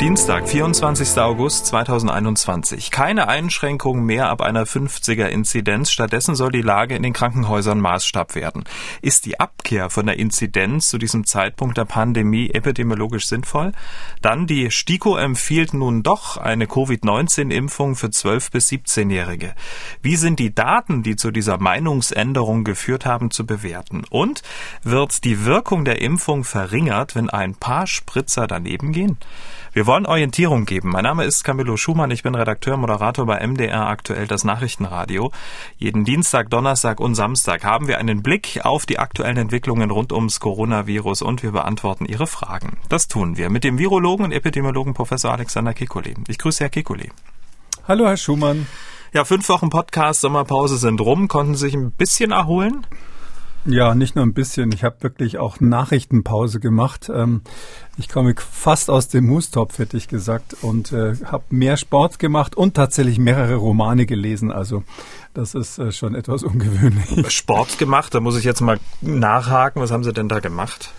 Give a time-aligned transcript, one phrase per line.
[0.00, 1.18] Dienstag, 24.
[1.18, 2.90] August 2021.
[2.90, 5.90] Keine Einschränkungen mehr ab einer 50er Inzidenz.
[5.90, 8.64] Stattdessen soll die Lage in den Krankenhäusern Maßstab werden.
[9.02, 13.72] Ist die Abkehr von der Inzidenz zu diesem Zeitpunkt der Pandemie epidemiologisch sinnvoll?
[14.22, 19.54] Dann die STIKO empfiehlt nun doch eine Covid-19-Impfung für 12- bis 17-Jährige.
[20.00, 24.04] Wie sind die Daten, die zu dieser Meinungsänderung geführt haben, zu bewerten?
[24.08, 24.40] Und
[24.82, 29.18] wird die Wirkung der Impfung verringert, wenn ein paar Spritzer daneben gehen?
[29.72, 30.90] Wir wollen Orientierung geben.
[30.90, 32.12] Mein Name ist Camillo Schumann.
[32.12, 35.32] Ich bin Redakteur, Moderator bei MDR aktuell das Nachrichtenradio.
[35.78, 40.38] Jeden Dienstag, Donnerstag und Samstag haben wir einen Blick auf die aktuellen Entwicklungen rund ums
[40.38, 42.78] Coronavirus und wir beantworten Ihre Fragen.
[42.88, 46.14] Das tun wir mit dem Virologen und Epidemiologen Professor Alexander Kekulé.
[46.28, 47.10] Ich grüße Herr Kekulé.
[47.88, 48.68] Hallo, Herr Schumann.
[49.12, 51.26] Ja, fünf Wochen Podcast, Sommerpause sind rum.
[51.26, 52.86] Konnten Sie sich ein bisschen erholen?
[53.66, 54.72] Ja, nicht nur ein bisschen.
[54.72, 57.10] Ich habe wirklich auch Nachrichtenpause gemacht.
[57.14, 57.42] Ähm,
[57.98, 62.56] ich komme fast aus dem Mustopf, hätte ich gesagt, und äh, habe mehr Sport gemacht
[62.56, 64.50] und tatsächlich mehrere Romane gelesen.
[64.50, 64.82] Also
[65.34, 67.30] das ist äh, schon etwas ungewöhnlich.
[67.30, 69.82] Sport gemacht, da muss ich jetzt mal nachhaken.
[69.82, 70.92] Was haben Sie denn da gemacht?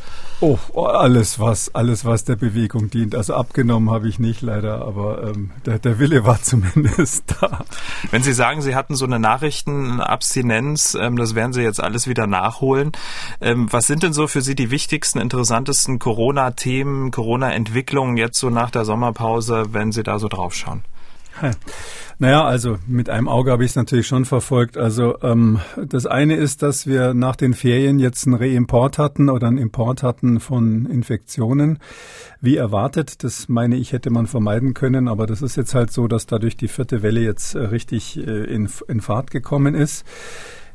[0.43, 3.13] Oh, alles was, alles was der Bewegung dient.
[3.13, 7.63] Also abgenommen habe ich nicht leider, aber ähm, der, der Wille war zumindest da.
[8.09, 12.25] Wenn Sie sagen, Sie hatten so eine Nachrichtenabstinenz, ähm, das werden Sie jetzt alles wieder
[12.25, 12.91] nachholen.
[13.39, 18.71] Ähm, was sind denn so für Sie die wichtigsten, interessantesten Corona-Themen, Corona-Entwicklungen jetzt so nach
[18.71, 20.83] der Sommerpause, wenn Sie da so draufschauen?
[22.19, 24.77] Naja, also mit einem Auge habe ich es natürlich schon verfolgt.
[24.77, 29.47] Also ähm, das eine ist, dass wir nach den Ferien jetzt einen Reimport hatten oder
[29.47, 31.79] einen Import hatten von Infektionen.
[32.39, 36.07] Wie erwartet, das meine ich, hätte man vermeiden können, aber das ist jetzt halt so,
[36.07, 40.05] dass dadurch die vierte Welle jetzt äh, richtig äh, in, in Fahrt gekommen ist.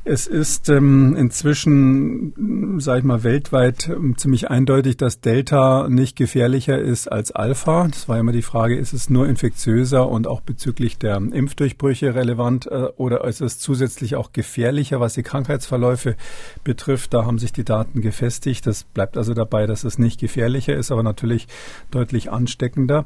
[0.09, 6.79] Es ist ähm, inzwischen, sage ich mal, weltweit ähm, ziemlich eindeutig, dass Delta nicht gefährlicher
[6.79, 7.89] ist als Alpha.
[7.89, 12.67] Das war immer die Frage, ist es nur infektiöser und auch bezüglich der Impfdurchbrüche relevant
[12.67, 16.15] äh, oder ist es zusätzlich auch gefährlicher, was die Krankheitsverläufe
[16.63, 17.13] betrifft?
[17.13, 18.65] Da haben sich die Daten gefestigt.
[18.65, 21.49] Das bleibt also dabei, dass es nicht gefährlicher ist, aber natürlich
[21.91, 23.05] deutlich ansteckender.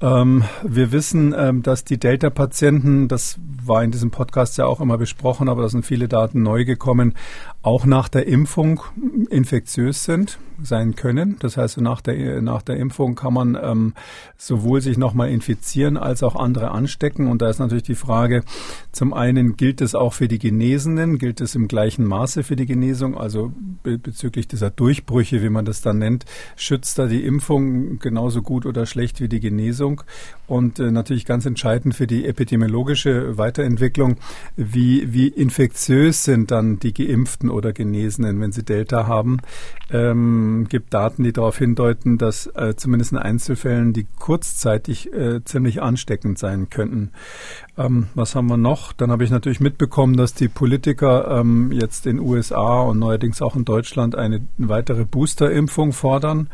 [0.00, 4.96] Ähm, wir wissen, ähm, dass die Delta-Patienten, das war in diesem Podcast ja auch immer
[4.96, 7.14] besprochen, aber da sind viele Daten neu gekommen,
[7.62, 8.80] auch nach der Impfung
[9.30, 11.36] infektiös sind, sein können.
[11.40, 13.94] Das heißt, nach der, nach der Impfung kann man ähm,
[14.36, 17.28] sowohl sich nochmal infizieren als auch andere anstecken.
[17.28, 18.42] Und da ist natürlich die Frage,
[18.92, 22.66] zum einen gilt es auch für die Genesenen, gilt es im gleichen Maße für die
[22.66, 23.52] Genesung, also
[23.82, 26.24] be bezüglich dieser Durchbrüche, wie man das dann nennt,
[26.56, 30.02] schützt da die Impfung genauso gut oder schlecht wie die Genesung.
[30.46, 34.16] Und äh, natürlich ganz entscheidend für die epidemiologische Weiterentwicklung,
[34.56, 39.38] wie, wie infektiös sind dann die Geimpften Geimpften oder Genesenen, wenn sie Delta haben.
[39.90, 45.82] Ähm, gibt Daten, die darauf hindeuten, dass äh, zumindest in Einzelfällen die kurzzeitig äh, ziemlich
[45.82, 47.10] ansteckend sein könnten.
[47.76, 48.92] Ähm, was haben wir noch?
[48.92, 53.56] Dann habe ich natürlich mitbekommen, dass die Politiker ähm, jetzt in USA und neuerdings auch
[53.56, 56.48] in Deutschland eine weitere Boosterimpfung fordern.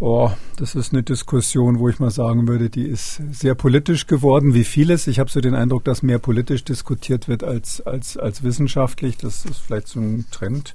[0.00, 4.52] Oh, das ist eine Diskussion, wo ich mal sagen würde, die ist sehr politisch geworden,
[4.52, 5.06] wie vieles.
[5.06, 9.16] Ich habe so den Eindruck, dass mehr politisch diskutiert wird als, als, als wissenschaftlich.
[9.18, 10.74] Das ist vielleicht so ein Trend.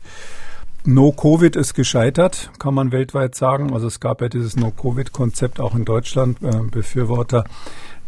[0.85, 3.73] No-Covid ist gescheitert, kann man weltweit sagen.
[3.73, 6.41] Also es gab ja dieses No-Covid-Konzept auch in Deutschland.
[6.41, 7.43] Äh, Befürworter,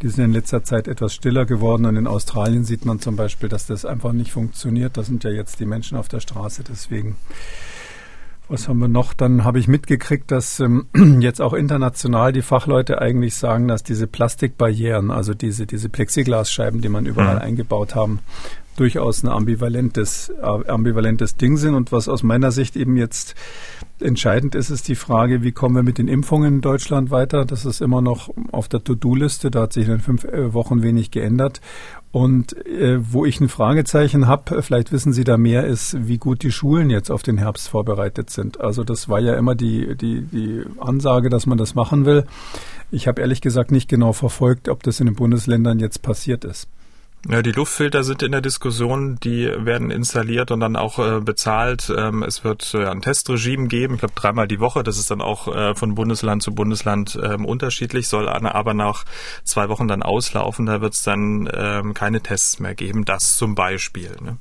[0.02, 1.86] die sind in letzter Zeit etwas stiller geworden.
[1.86, 4.96] Und in Australien sieht man zum Beispiel, dass das einfach nicht funktioniert.
[4.96, 6.64] Da sind ja jetzt die Menschen auf der Straße.
[6.64, 7.18] Deswegen
[8.52, 9.14] was haben wir noch?
[9.14, 10.88] Dann habe ich mitgekriegt, dass ähm,
[11.22, 16.90] jetzt auch international die Fachleute eigentlich sagen, dass diese Plastikbarrieren, also diese, diese Plexiglasscheiben, die
[16.90, 17.42] man überall mhm.
[17.42, 18.20] eingebaut haben,
[18.76, 21.76] durchaus ein ambivalentes, äh, ambivalentes Ding sind.
[21.76, 23.36] Und was aus meiner Sicht eben jetzt
[24.00, 27.46] entscheidend ist, ist die Frage, wie kommen wir mit den Impfungen in Deutschland weiter?
[27.46, 29.52] Das ist immer noch auf der To-Do-Liste.
[29.52, 31.62] Da hat sich in den fünf äh, Wochen wenig geändert.
[32.12, 36.44] Und äh, wo ich ein Fragezeichen habe, vielleicht wissen Sie da mehr, ist, wie gut
[36.44, 38.60] die Schulen jetzt auf den Herbst vorbereitet sind.
[38.60, 42.26] Also das war ja immer die, die, die Ansage, dass man das machen will.
[42.92, 46.68] Ich habe ehrlich gesagt nicht genau verfolgt, ob das in den Bundesländern jetzt passiert ist.
[47.30, 51.94] Ja, die Luftfilter sind in der Diskussion, die werden installiert und dann auch äh, bezahlt.
[51.96, 54.82] Ähm, es wird äh, ein Testregime geben, ich glaube dreimal die Woche.
[54.82, 59.06] Das ist dann auch äh, von Bundesland zu Bundesland ähm, unterschiedlich, soll aber nach
[59.44, 60.66] zwei Wochen dann auslaufen.
[60.66, 63.06] Da wird es dann ähm, keine Tests mehr geben.
[63.06, 64.16] Das zum Beispiel.
[64.20, 64.38] Ne?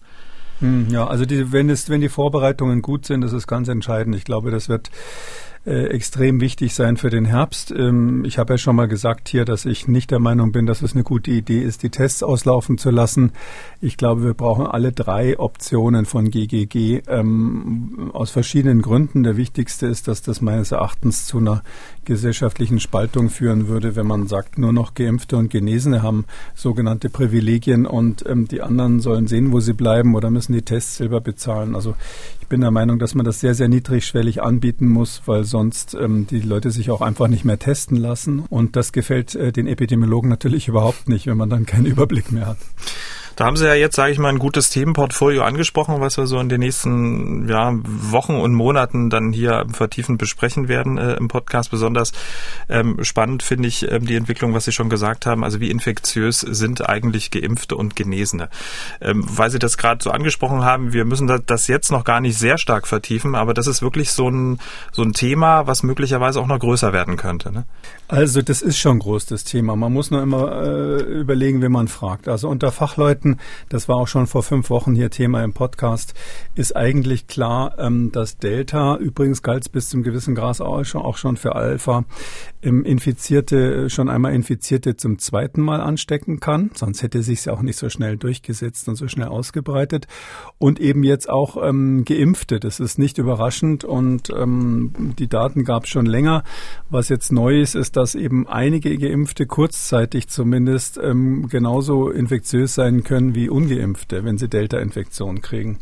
[0.60, 4.16] Hm, ja, also die, wenn es, wenn die Vorbereitungen gut sind, das ist ganz entscheidend.
[4.16, 4.90] Ich glaube, das wird
[5.66, 7.70] äh, extrem wichtig sein für den Herbst.
[7.70, 10.80] Ähm, ich habe ja schon mal gesagt hier, dass ich nicht der Meinung bin, dass
[10.80, 13.32] es eine gute Idee ist, die Tests auslaufen zu lassen.
[13.80, 19.22] Ich glaube, wir brauchen alle drei Optionen von GGG ähm, aus verschiedenen Gründen.
[19.22, 21.62] Der wichtigste ist, dass das meines Erachtens zu einer
[22.04, 26.24] gesellschaftlichen Spaltung führen würde, wenn man sagt, nur noch Geimpfte und Genesene haben
[26.54, 30.96] sogenannte Privilegien und ähm, die anderen sollen sehen, wo sie bleiben oder müssen die Tests
[30.96, 31.74] selber bezahlen.
[31.74, 31.94] Also
[32.40, 36.26] ich bin der Meinung, dass man das sehr, sehr niedrigschwellig anbieten muss, weil sonst ähm,
[36.26, 38.40] die Leute sich auch einfach nicht mehr testen lassen.
[38.48, 42.46] Und das gefällt äh, den Epidemiologen natürlich überhaupt nicht, wenn man dann keinen Überblick mehr
[42.46, 42.58] hat.
[43.40, 46.38] Da haben Sie ja jetzt, sage ich mal, ein gutes Themenportfolio angesprochen, was wir so
[46.40, 51.70] in den nächsten ja, Wochen und Monaten dann hier vertiefend besprechen werden äh, im Podcast.
[51.70, 52.12] Besonders
[52.68, 55.42] ähm, spannend finde ich ähm, die Entwicklung, was Sie schon gesagt haben.
[55.42, 58.50] Also wie infektiös sind eigentlich Geimpfte und Genesene?
[59.00, 62.36] Ähm, weil Sie das gerade so angesprochen haben, wir müssen das jetzt noch gar nicht
[62.36, 64.58] sehr stark vertiefen, aber das ist wirklich so ein,
[64.92, 67.50] so ein Thema, was möglicherweise auch noch größer werden könnte.
[67.50, 67.64] Ne?
[68.10, 69.76] Also das ist schon groß, das Thema.
[69.76, 72.26] Man muss nur immer äh, überlegen, wen man fragt.
[72.26, 76.14] Also unter Fachleuten, das war auch schon vor fünf Wochen hier Thema im Podcast,
[76.56, 81.02] ist eigentlich klar, ähm, dass Delta, übrigens galt es bis zum gewissen Grad auch schon,
[81.02, 82.04] auch schon für Alpha,
[82.62, 86.70] Infizierte, schon einmal Infizierte zum zweiten Mal anstecken kann.
[86.74, 90.06] Sonst hätte sich ja auch nicht so schnell durchgesetzt und so schnell ausgebreitet.
[90.58, 92.60] Und eben jetzt auch ähm, Geimpfte.
[92.60, 96.44] Das ist nicht überraschend und ähm, die Daten gab es schon länger.
[96.90, 103.04] Was jetzt neu ist, ist, dass eben einige Geimpfte kurzzeitig zumindest ähm, genauso infektiös sein
[103.04, 105.78] können wie Ungeimpfte, wenn sie Delta-Infektion kriegen.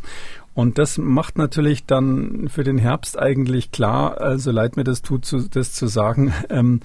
[0.59, 5.25] Und das macht natürlich dann für den Herbst eigentlich klar, also leid mir das tut,
[5.25, 6.81] zu, das zu sagen, ähm,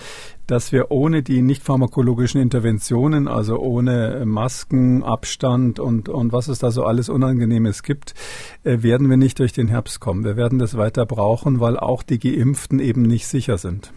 [0.45, 6.59] dass wir ohne die nicht pharmakologischen Interventionen, also ohne Masken, Abstand und, und was es
[6.59, 8.13] da so alles Unangenehmes gibt,
[8.63, 10.23] äh, werden wir nicht durch den Herbst kommen.
[10.23, 13.91] Wir werden das weiter brauchen, weil auch die Geimpften eben nicht sicher sind.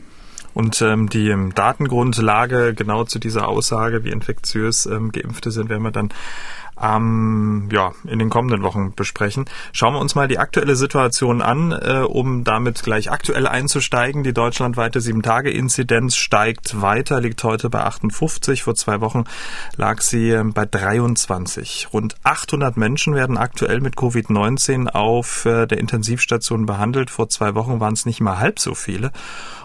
[0.54, 5.82] Und ähm, die ähm, Datengrundlage genau zu dieser Aussage, wie infektiös ähm, Geimpfte sind, werden
[5.82, 6.08] wir dann
[6.80, 9.46] ähm, ja, in den kommenden Wochen besprechen.
[9.72, 14.22] Schauen wir uns mal die aktuelle Situation an, äh, um damit gleich aktuell einzusteigen.
[14.22, 18.62] Die deutschlandweite 7-Tage-Inzidenz steigt weiter, liegt heute bei 58.
[18.62, 19.24] Vor zwei Wochen
[19.76, 21.88] lag sie äh, bei 23.
[21.92, 27.10] Rund 800 Menschen werden aktuell mit Covid-19 auf äh, der Intensivstation behandelt.
[27.10, 29.12] Vor zwei Wochen waren es nicht mal halb so viele.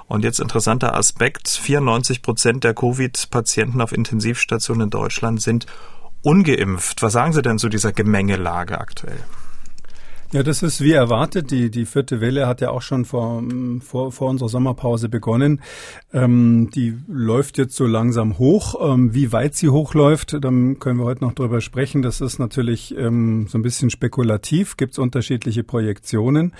[0.08, 5.68] Und jetzt interessanter Aspekt, 94 Prozent der Covid-Patienten auf Intensivstationen in Deutschland sind
[6.24, 7.02] ungeimpft.
[7.02, 9.20] Was sagen Sie denn zu dieser Gemengelage aktuell?
[10.34, 11.52] Ja, das ist wie erwartet.
[11.52, 13.44] Die, die vierte Welle hat ja auch schon vor,
[13.82, 15.60] vor, vor unserer Sommerpause begonnen.
[16.14, 18.76] Ähm, die läuft jetzt so langsam hoch.
[18.82, 22.02] Ähm, wie weit sie hochläuft, dann können wir heute noch drüber sprechen.
[22.02, 24.78] Das ist natürlich ähm, so ein bisschen spekulativ.
[24.78, 26.54] Gibt es unterschiedliche Projektionen.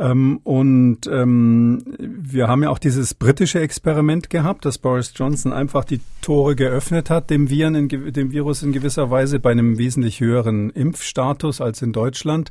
[0.00, 5.84] Ähm, und ähm, wir haben ja auch dieses britische Experiment gehabt, dass Boris Johnson einfach
[5.84, 10.20] die Tore geöffnet hat, dem, Viren in, dem Virus in gewisser Weise bei einem wesentlich
[10.20, 12.50] höheren Impfstatus als in Deutschland.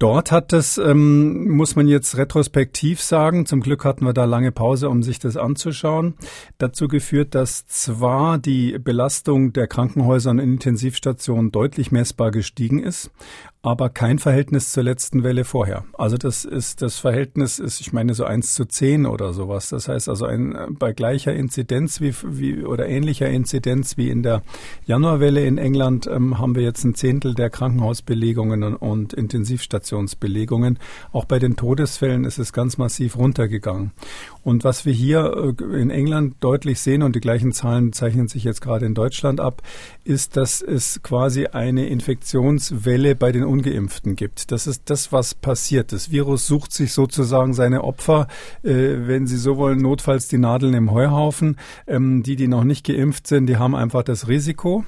[0.00, 4.52] Dort hat das, ähm, muss man jetzt retrospektiv sagen, zum Glück hatten wir da lange
[4.52, 6.14] Pause, um sich das anzuschauen,
[6.58, 13.10] dazu geführt, dass zwar die Belastung der Krankenhäuser und Intensivstationen deutlich messbar gestiegen ist,
[13.60, 15.84] aber kein Verhältnis zur letzten Welle vorher.
[15.94, 19.68] Also das ist, das Verhältnis ist, ich meine, so eins zu zehn oder sowas.
[19.70, 24.42] Das heißt also ein, bei gleicher Inzidenz wie, wie, oder ähnlicher Inzidenz wie in der
[24.86, 30.78] Januarwelle in England ähm, haben wir jetzt ein Zehntel der Krankenhausbelegungen und, und Intensivstationsbelegungen.
[31.12, 33.90] Auch bei den Todesfällen ist es ganz massiv runtergegangen.
[34.48, 38.44] Und was wir hier äh, in England deutlich sehen, und die gleichen Zahlen zeichnen sich
[38.44, 39.60] jetzt gerade in Deutschland ab,
[40.04, 44.50] ist, dass es quasi eine Infektionswelle bei den Ungeimpften gibt.
[44.50, 45.92] Das ist das, was passiert.
[45.92, 48.26] Das Virus sucht sich sozusagen seine Opfer,
[48.62, 48.70] äh,
[49.06, 51.58] wenn Sie so wollen, notfalls die Nadeln im Heuhaufen.
[51.86, 54.86] Ähm, die, die noch nicht geimpft sind, die haben einfach das Risiko.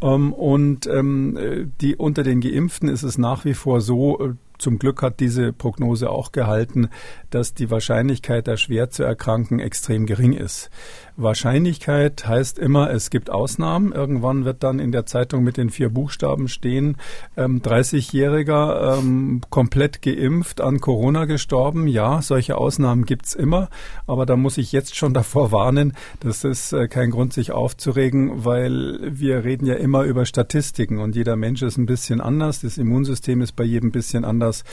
[0.00, 4.78] Ähm, und ähm, die unter den Geimpften ist es nach wie vor so, äh, zum
[4.78, 6.88] Glück hat diese Prognose auch gehalten,
[7.30, 10.70] dass die Wahrscheinlichkeit, da schwer zu erkranken, extrem gering ist.
[11.16, 13.92] Wahrscheinlichkeit heißt immer, es gibt Ausnahmen.
[13.92, 16.96] Irgendwann wird dann in der Zeitung mit den vier Buchstaben stehen,
[17.36, 21.86] ähm, 30-Jähriger ähm, komplett geimpft an Corona gestorben.
[21.86, 23.68] Ja, solche Ausnahmen gibt's immer,
[24.06, 28.44] aber da muss ich jetzt schon davor warnen, das ist äh, kein Grund, sich aufzuregen,
[28.44, 32.78] weil wir reden ja immer über Statistiken und jeder Mensch ist ein bisschen anders, das
[32.78, 34.64] Immunsystem ist bei jedem ein bisschen anders.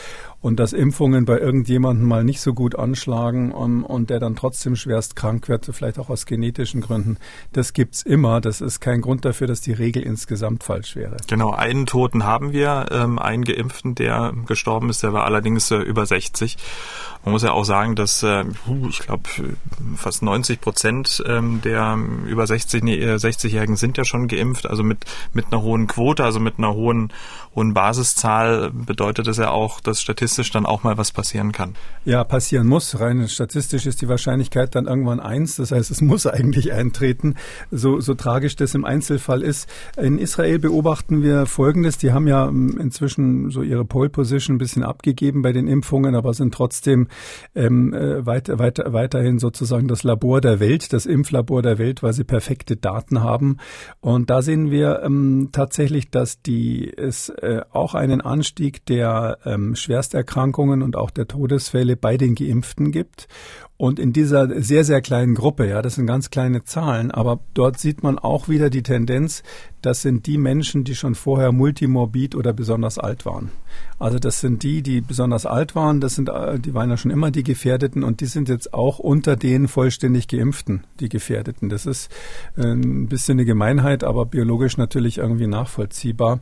[0.42, 4.78] Und dass Impfungen bei irgendjemandem mal nicht so gut anschlagen und, und der dann trotzdem
[4.78, 7.18] schwerst krank wird, vielleicht auch aus genetischen Gründen,
[7.52, 8.40] das gibt's immer.
[8.40, 11.18] Das ist kein Grund dafür, dass die Regel insgesamt falsch wäre.
[11.28, 15.78] Genau, einen Toten haben wir, ähm, einen Geimpften, der gestorben ist, der war allerdings äh,
[15.78, 16.58] über 60.
[17.26, 18.46] Man muss ja auch sagen, dass äh,
[18.90, 19.24] ich glaube
[19.98, 25.06] fast 90 Prozent ähm, der über 60, nee, 60-Jährigen sind ja schon geimpft, also mit
[25.34, 27.12] mit einer hohen Quote, also mit einer hohen
[27.60, 31.76] hohen Basiszahl bedeutet das ja auch, dass statistisch dann auch mal was passieren kann.
[32.06, 33.02] Ja, passieren muss.
[33.02, 35.58] Rein statistisch ist die Wahrscheinlichkeit dann irgendwann eins.
[35.58, 37.36] Das heißt, es muss eigentlich eintreten.
[37.70, 39.68] So, so tragisch das im Einzelfall ist.
[39.98, 41.98] In Israel beobachten wir Folgendes.
[41.98, 46.16] Die haben ja ähm, inzwischen so ihre Pole Position ein bisschen abgegeben bei den Impfungen,
[46.16, 47.10] aber sind trotzdem
[47.56, 52.14] ähm, äh, weiter, weiter, weiterhin sozusagen das Labor der Welt, das Impflabor der Welt, weil
[52.14, 53.58] sie perfekte Daten haben.
[54.00, 59.76] Und da sehen wir ähm, tatsächlich, dass die es äh, auch einen Anstieg der ähm,
[59.76, 63.28] Schwersterkrankungen und auch der Todesfälle bei den Geimpften gibt.
[63.82, 67.80] Und in dieser sehr, sehr kleinen Gruppe, ja, das sind ganz kleine Zahlen, aber dort
[67.80, 69.42] sieht man auch wieder die Tendenz,
[69.82, 73.52] das sind die Menschen, die schon vorher multimorbid oder besonders alt waren.
[73.98, 77.12] Also das sind die, die besonders alt waren, das sind, äh, die waren ja schon
[77.12, 81.70] immer die Gefährdeten und die sind jetzt auch unter den vollständig Geimpften, die Gefährdeten.
[81.70, 82.10] Das ist
[82.58, 86.40] äh, ein bisschen eine Gemeinheit, aber biologisch natürlich irgendwie nachvollziehbar.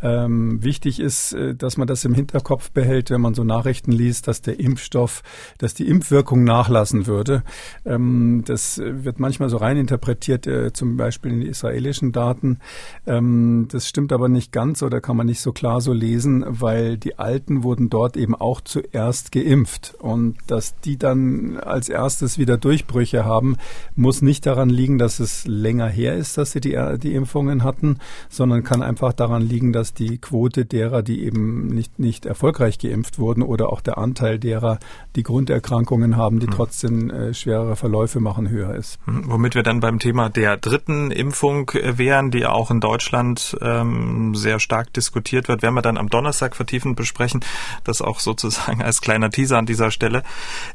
[0.00, 4.28] Ähm, wichtig ist, äh, dass man das im Hinterkopf behält, wenn man so Nachrichten liest,
[4.28, 5.22] dass der Impfstoff,
[5.58, 7.42] dass die Impfwirkung nachlassen würde.
[7.84, 12.58] Ähm, das wird manchmal so rein interpretiert, äh, zum Beispiel in die israelischen Daten.
[13.06, 16.96] Ähm, das stimmt aber nicht ganz oder kann man nicht so klar so lesen, weil
[16.96, 19.94] die Alten wurden dort eben auch zuerst geimpft.
[19.98, 23.56] Und dass die dann als erstes wieder Durchbrüche haben,
[23.94, 27.98] muss nicht daran liegen, dass es länger her ist, dass sie die, die Impfungen hatten,
[28.28, 33.18] sondern kann einfach daran liegen, dass die Quote derer, die eben nicht, nicht erfolgreich geimpft
[33.18, 34.78] wurden oder auch der Anteil derer,
[35.16, 36.54] die Grunderkrankungen haben, die hm.
[36.62, 39.00] Trotzdem äh, schwerere Verläufe machen, höher ist.
[39.06, 43.56] Hm, womit wir dann beim Thema der dritten Impfung äh, wären, die auch in Deutschland
[43.60, 47.44] ähm, sehr stark diskutiert wird, werden wir dann am Donnerstag vertiefend besprechen.
[47.82, 50.22] Das auch sozusagen als kleiner Teaser an dieser Stelle.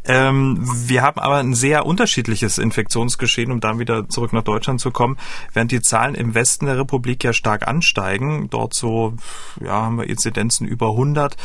[0.04, 4.92] Ähm, wir haben aber ein sehr unterschiedliches Infektionsgeschehen, um dann wieder zurück nach Deutschland zu
[4.92, 5.16] kommen.
[5.54, 9.14] Während die Zahlen im Westen der Republik ja stark ansteigen, dort so
[9.64, 11.38] ja, haben wir Inzidenzen über 100.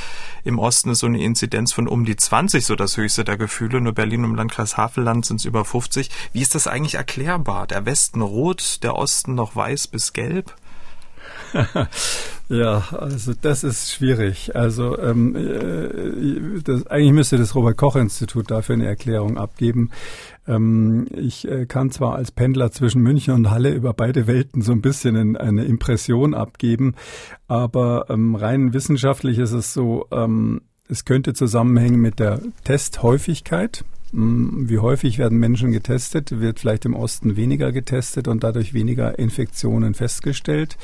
[0.42, 3.80] Im Osten ist so eine Inzidenz von um die 20 so das höchste der Gefühle.
[3.80, 6.10] Nur Berlin und Landkreis Havelland sind es über 50.
[6.32, 7.66] Wie ist das eigentlich erklärbar?
[7.66, 10.54] Der Westen rot, der Osten noch weiß bis gelb?
[12.48, 14.54] ja, also das ist schwierig.
[14.56, 19.90] Also ähm, äh, das, eigentlich müsste das Robert Koch Institut dafür eine Erklärung abgeben.
[20.46, 24.72] Ähm, ich äh, kann zwar als Pendler zwischen München und Halle über beide Welten so
[24.72, 26.94] ein bisschen in, eine Impression abgeben,
[27.48, 33.84] aber ähm, rein wissenschaftlich ist es so, ähm, es könnte zusammenhängen mit der Testhäufigkeit.
[34.12, 36.40] Hm, wie häufig werden Menschen getestet?
[36.40, 40.76] Wird vielleicht im Osten weniger getestet und dadurch weniger Infektionen festgestellt?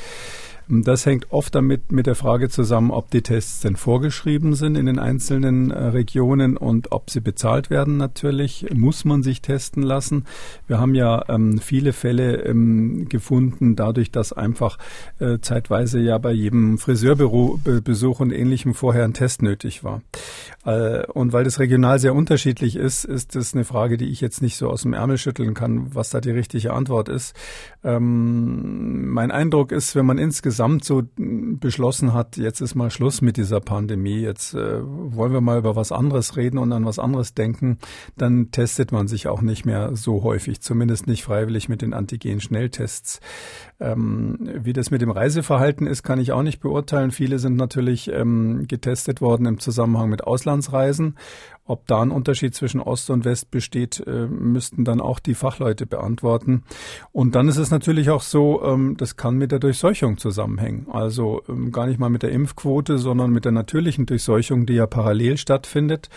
[0.71, 4.85] Das hängt oft damit mit der Frage zusammen, ob die Tests denn vorgeschrieben sind in
[4.85, 8.67] den einzelnen äh, Regionen und ob sie bezahlt werden natürlich.
[8.71, 10.27] Muss man sich testen lassen?
[10.67, 14.77] Wir haben ja ähm, viele Fälle ähm, gefunden, dadurch, dass einfach
[15.17, 20.03] äh, zeitweise ja bei jedem Friseurbesuch und ähnlichem vorher ein Test nötig war.
[20.65, 24.43] Äh, und weil das regional sehr unterschiedlich ist, ist das eine Frage, die ich jetzt
[24.43, 27.35] nicht so aus dem Ärmel schütteln kann, was da die richtige Antwort ist.
[27.83, 33.21] Ähm, mein Eindruck ist, wenn man insgesamt insgesamt so beschlossen hat, jetzt ist mal Schluss
[33.21, 36.99] mit dieser Pandemie, jetzt äh, wollen wir mal über was anderes reden und an was
[36.99, 37.77] anderes denken,
[38.17, 43.21] dann testet man sich auch nicht mehr so häufig, zumindest nicht freiwillig mit den Antigen-Schnelltests.
[43.79, 47.11] Ähm, wie das mit dem Reiseverhalten ist, kann ich auch nicht beurteilen.
[47.11, 51.15] Viele sind natürlich ähm, getestet worden im Zusammenhang mit Auslandsreisen
[51.69, 55.85] ob da ein Unterschied zwischen Ost und West besteht, äh, müssten dann auch die Fachleute
[55.85, 56.63] beantworten.
[57.11, 60.87] Und dann ist es natürlich auch so, ähm, das kann mit der Durchseuchung zusammenhängen.
[60.91, 64.87] Also ähm, gar nicht mal mit der Impfquote, sondern mit der natürlichen Durchseuchung, die ja
[64.87, 66.09] parallel stattfindet.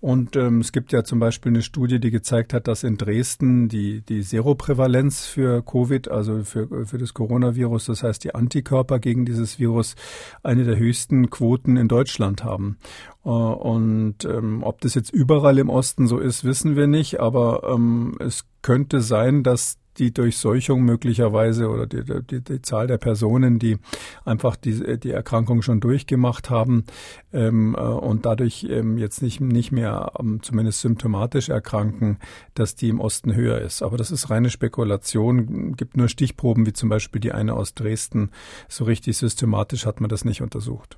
[0.00, 3.68] Und ähm, es gibt ja zum Beispiel eine Studie, die gezeigt hat, dass in Dresden
[3.68, 9.24] die, die Seroprävalenz für Covid, also für, für das Coronavirus, das heißt die Antikörper gegen
[9.24, 9.96] dieses Virus,
[10.44, 12.76] eine der höchsten Quoten in Deutschland haben.
[13.28, 17.62] Äh, und ähm, ob das jetzt überall im Osten so ist, wissen wir nicht, aber
[17.74, 23.58] ähm, es könnte sein, dass die Durchseuchung möglicherweise oder die, die, die Zahl der Personen,
[23.58, 23.78] die
[24.24, 26.84] einfach die, die Erkrankung schon durchgemacht haben
[27.32, 32.18] ähm, äh, und dadurch ähm, jetzt nicht, nicht mehr ähm, zumindest symptomatisch erkranken,
[32.54, 33.82] dass die im Osten höher ist.
[33.82, 38.30] Aber das ist reine Spekulation, gibt nur Stichproben, wie zum Beispiel die eine aus Dresden.
[38.68, 40.96] So richtig systematisch hat man das nicht untersucht.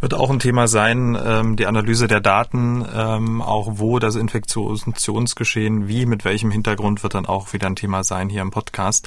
[0.00, 5.88] Wird auch ein Thema sein, ähm, die Analyse der Daten, ähm, auch wo das Infektionsgeschehen,
[5.88, 9.06] wie, mit welchem Hintergrund wird dann auch wieder ein Thema sein hier im Podcast.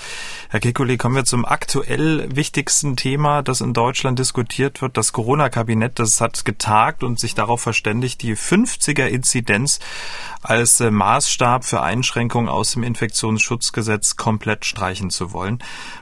[0.49, 4.95] Herr Kekulé, kommen wir zum aktuell wichtigsten Thema, das in Deutschland diskutiert wird.
[4.95, 9.79] Das Corona-Kabinett, das hat getagt und sich darauf verständigt, die 50er-Inzidenz
[10.43, 15.57] als äh, Maßstab für Einschränkungen aus dem Infektionsschutzgesetz komplett streichen zu wollen.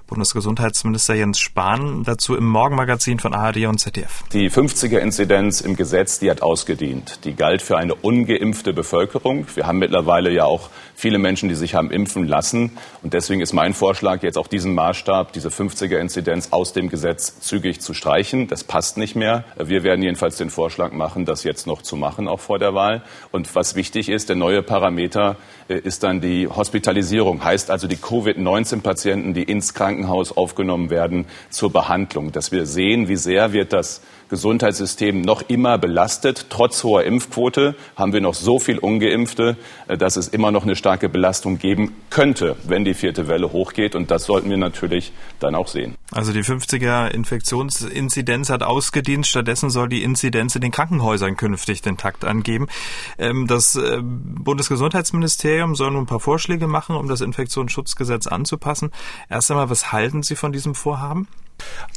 [0.07, 4.23] Bundesgesundheitsminister Jens Spahn dazu im Morgenmagazin von ARD und ZDF.
[4.33, 4.49] Die
[4.81, 7.23] 50er-Inzidenz im Gesetz, die hat ausgedient.
[7.25, 9.45] Die galt für eine ungeimpfte Bevölkerung.
[9.53, 10.69] Wir haben mittlerweile ja auch
[11.01, 12.77] viele Menschen, die sich haben impfen lassen.
[13.01, 17.81] Und deswegen ist mein Vorschlag, jetzt auch diesen Maßstab, diese 50er-Inzidenz aus dem Gesetz zügig
[17.81, 18.47] zu streichen.
[18.47, 19.43] Das passt nicht mehr.
[19.57, 23.01] Wir werden jedenfalls den Vorschlag machen, das jetzt noch zu machen, auch vor der Wahl.
[23.31, 25.37] Und was wichtig ist, der neue Parameter
[25.69, 27.43] äh, ist dann die Hospitalisierung.
[27.43, 32.31] Heißt also die Covid-19-Patienten, die ins Krankenhaus aufgenommen werden zur Behandlung.
[32.31, 36.45] Dass wir sehen, wie sehr wird das Gesundheitssystem noch immer belastet.
[36.49, 40.77] Trotz hoher Impfquote haben wir noch so viel Ungeimpfte, äh, dass es immer noch eine
[40.77, 43.95] starke Belastung geben könnte, wenn die vierte Welle hochgeht.
[43.95, 45.95] Und das sollten wir natürlich dann auch sehen.
[46.11, 49.27] Also die 50er Infektionsinzidenz hat ausgedient.
[49.27, 52.67] Stattdessen soll die Inzidenz in den Krankenhäusern künftig den Takt angeben.
[53.17, 58.91] Ähm, das äh, Bundesgesundheitsministerium soll nun ein paar Vorschläge machen, um das Infektionsschutzgesetz anzupassen.
[59.29, 61.27] Erst einmal, was halten Sie von diesem Vorhaben?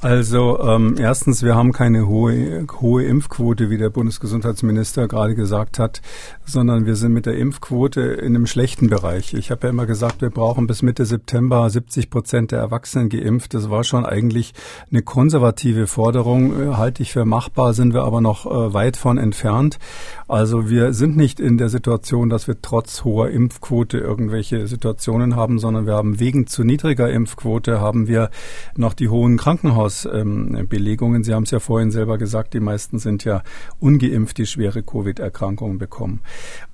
[0.04, 6.02] Also ähm, erstens, wir haben keine hohe, hohe Impfquote, wie der Bundesgesundheitsminister gerade gesagt hat,
[6.44, 9.32] sondern wir sind mit der Impfquote in einem schlechten Bereich.
[9.32, 13.54] Ich habe ja immer gesagt, wir brauchen bis Mitte September 70 Prozent der Erwachsenen geimpft.
[13.54, 14.52] Das war schon eigentlich
[14.90, 19.16] eine konservative Forderung, äh, halte ich für machbar, sind wir aber noch äh, weit von
[19.16, 19.78] entfernt.
[20.28, 25.58] Also wir sind nicht in der Situation, dass wir trotz hoher Impfquote irgendwelche Situationen haben,
[25.58, 28.28] sondern wir haben wegen zu niedriger Impfquote haben wir
[28.76, 31.24] noch die hohen Kranken Krankenhausbelegungen.
[31.24, 33.42] Sie haben es ja vorhin selber gesagt, die meisten sind ja
[33.78, 36.20] ungeimpft, die schwere Covid-Erkrankungen bekommen.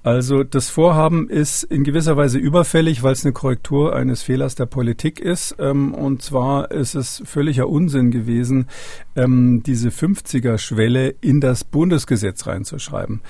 [0.02, 4.66] Also das Vorhaben ist in gewisser Weise überfällig, weil es eine Korrektur eines Fehlers der
[4.66, 5.56] Politik ist.
[5.58, 8.66] Ähm, und zwar ist es völliger Unsinn gewesen,
[9.14, 13.20] ähm, diese 50er-Schwelle in das Bundesgesetz reinzuschreiben.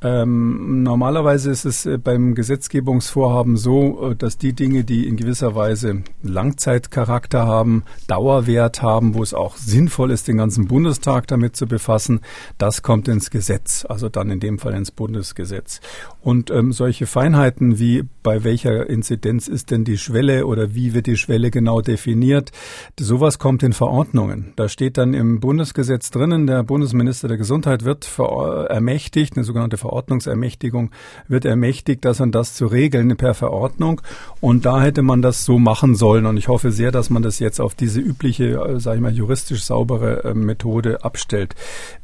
[0.00, 5.56] Ähm, normalerweise ist es äh, beim Gesetzgebungsvorhaben so, äh, dass die Dinge, die in gewisser
[5.56, 11.66] Weise Langzeitcharakter haben, Dauerwert haben, wo es auch sinnvoll ist, den ganzen Bundestag damit zu
[11.66, 12.20] befassen,
[12.58, 15.80] das kommt ins Gesetz, also dann in dem Fall ins Bundesgesetz.
[16.20, 21.06] Und ähm, solche Feinheiten wie bei welcher Inzidenz ist denn die Schwelle oder wie wird
[21.06, 22.52] die Schwelle genau definiert,
[23.00, 24.52] sowas kommt in Verordnungen.
[24.54, 30.90] Da steht dann im Bundesgesetz drinnen, der Bundesminister der Gesundheit wird ermächtigt, eine sogenannte Verordnungsermächtigung
[31.28, 34.00] wird ermächtigt, das und das zu regeln per Verordnung.
[34.40, 36.26] Und da hätte man das so machen sollen.
[36.26, 39.12] Und ich hoffe sehr, dass man das jetzt auf diese übliche, äh, sage ich mal,
[39.12, 41.54] juristisch saubere äh, Methode abstellt.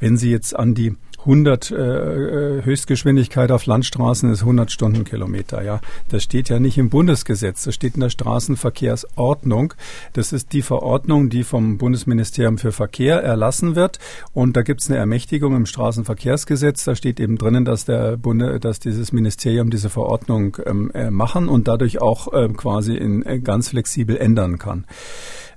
[0.00, 5.62] Wenn Sie jetzt an die 100 äh, äh, Höchstgeschwindigkeit auf Landstraßen ist 100 Stundenkilometer.
[5.62, 7.64] Ja, das steht ja nicht im Bundesgesetz.
[7.64, 9.74] Das steht in der Straßenverkehrsordnung.
[10.12, 13.98] Das ist die Verordnung, die vom Bundesministerium für Verkehr erlassen wird.
[14.32, 16.84] Und da gibt es eine Ermächtigung im Straßenverkehrsgesetz.
[16.84, 21.48] Da steht eben drinnen, dass der Bunde, dass dieses Ministerium diese Verordnung ähm, äh, machen
[21.48, 24.84] und dadurch auch äh, quasi in, äh, ganz flexibel ändern kann.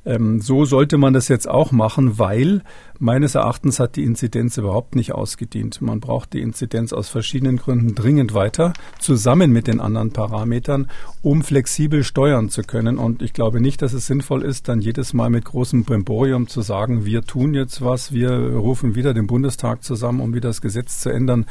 [0.07, 2.61] Ähm, so sollte man das jetzt auch machen, weil
[2.99, 5.81] meines Erachtens hat die Inzidenz überhaupt nicht ausgedient.
[5.81, 10.89] Man braucht die Inzidenz aus verschiedenen Gründen dringend weiter, zusammen mit den anderen Parametern,
[11.21, 12.97] um flexibel steuern zu können.
[12.97, 16.61] Und ich glaube nicht, dass es sinnvoll ist, dann jedes Mal mit großem Brimborium zu
[16.61, 20.99] sagen, wir tun jetzt was, wir rufen wieder den Bundestag zusammen, um wieder das Gesetz
[20.99, 21.45] zu ändern.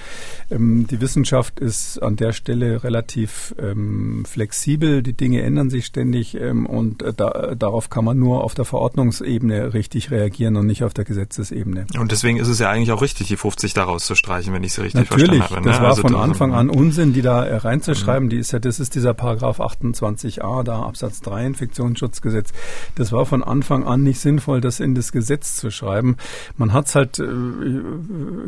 [0.51, 6.35] Ähm, die Wissenschaft ist an der Stelle relativ ähm, flexibel, die Dinge ändern sich ständig
[6.35, 10.85] ähm, und äh, da, darauf kann man nur auf der Verordnungsebene richtig reagieren und nicht
[10.85, 11.05] auf der
[11.37, 11.87] Gesetzesebene.
[11.99, 14.75] Und deswegen ist es ja eigentlich auch richtig, die 50 daraus zu streichen, wenn ich
[14.75, 15.67] sie richtig Natürlich, verstanden habe.
[15.67, 15.73] Ne?
[15.73, 18.27] Das war also von Anfang an Unsinn, die da äh, reinzuschreiben.
[18.27, 18.31] Mhm.
[18.31, 22.53] Die ist ja, das ist dieser Paragraph 28a, da Absatz 3 Infektionsschutzgesetz.
[22.95, 26.17] Das war von Anfang an nicht sinnvoll, das in das Gesetz zu schreiben.
[26.57, 27.25] Man hat es halt, äh,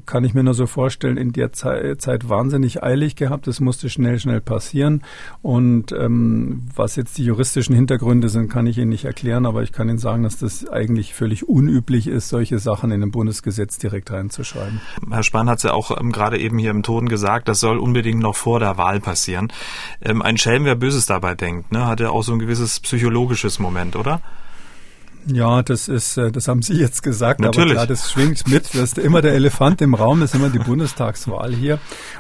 [0.07, 3.49] kann ich mir nur so vorstellen, in der Zeit wahnsinnig eilig gehabt.
[3.49, 5.03] Es musste schnell, schnell passieren.
[5.43, 9.73] Und ähm, was jetzt die juristischen Hintergründe sind, kann ich Ihnen nicht erklären, aber ich
[9.73, 13.79] kann kann Ihnen sagen, dass das eigentlich völlig unüblich ist, solche Sachen in ein Bundesgesetz
[13.79, 14.81] direkt reinzuschreiben.
[15.11, 17.79] Herr Spahn hat es ja auch ähm, gerade eben hier im Ton gesagt, das soll
[17.79, 19.53] unbedingt noch vor der Wahl passieren.
[20.01, 23.59] Ähm, ein Schelm, wer Böses dabei denkt, ne, hat ja auch so ein gewisses psychologisches
[23.59, 24.21] Moment, oder?
[25.31, 27.73] Ja, das ist, äh, das haben Sie jetzt gesagt, Natürlich.
[27.73, 28.67] aber klar, das schwingt mit.
[28.75, 31.79] Das ist immer der Elefant im Raum, das ist immer die Bundestagswahl hier.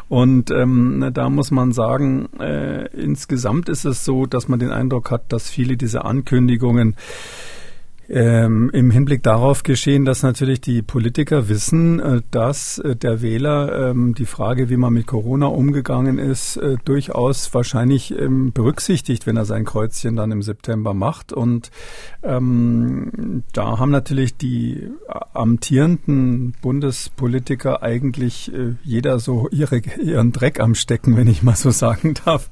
[0.08, 5.10] Und ähm, da muss man sagen, äh, insgesamt ist es so, dass man den Eindruck
[5.10, 6.96] hat, dass viele dieser Ankündigungen
[8.08, 13.90] ähm, im Hinblick darauf geschehen, dass natürlich die Politiker wissen, äh, dass äh, der Wähler
[13.90, 19.36] ähm, die Frage, wie man mit Corona umgegangen ist, äh, durchaus wahrscheinlich ähm, berücksichtigt, wenn
[19.36, 21.34] er sein Kreuzchen dann im September macht.
[21.34, 21.70] Und
[22.22, 24.88] ähm, da haben natürlich die
[25.34, 31.70] amtierenden Bundespolitiker eigentlich äh, jeder so ihre, ihren Dreck am Stecken, wenn ich mal so
[31.70, 32.48] sagen darf.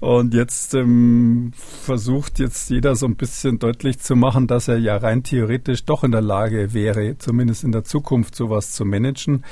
[0.00, 4.93] Und jetzt ähm, versucht jetzt jeder so ein bisschen deutlich zu machen, dass er ja
[5.02, 9.44] rein theoretisch doch in der Lage wäre, zumindest in der Zukunft sowas zu managen.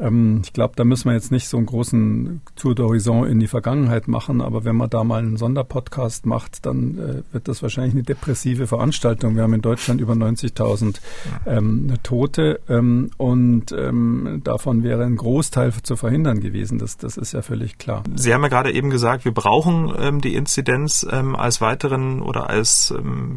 [0.00, 3.46] Ähm, ich glaube, da müssen wir jetzt nicht so einen großen Tour d'Horizon in die
[3.46, 7.94] Vergangenheit machen, aber wenn man da mal einen Sonderpodcast macht, dann äh, wird das wahrscheinlich
[7.94, 9.36] eine depressive Veranstaltung.
[9.36, 11.00] Wir haben in Deutschland über 90.000
[11.46, 16.78] ähm, Tote ähm, und ähm, davon wäre ein Großteil zu verhindern gewesen.
[16.78, 18.02] Das, das ist ja völlig klar.
[18.16, 22.48] Sie haben ja gerade eben gesagt, wir brauchen ähm, die Inzidenz ähm, als weiteren oder
[22.48, 22.92] als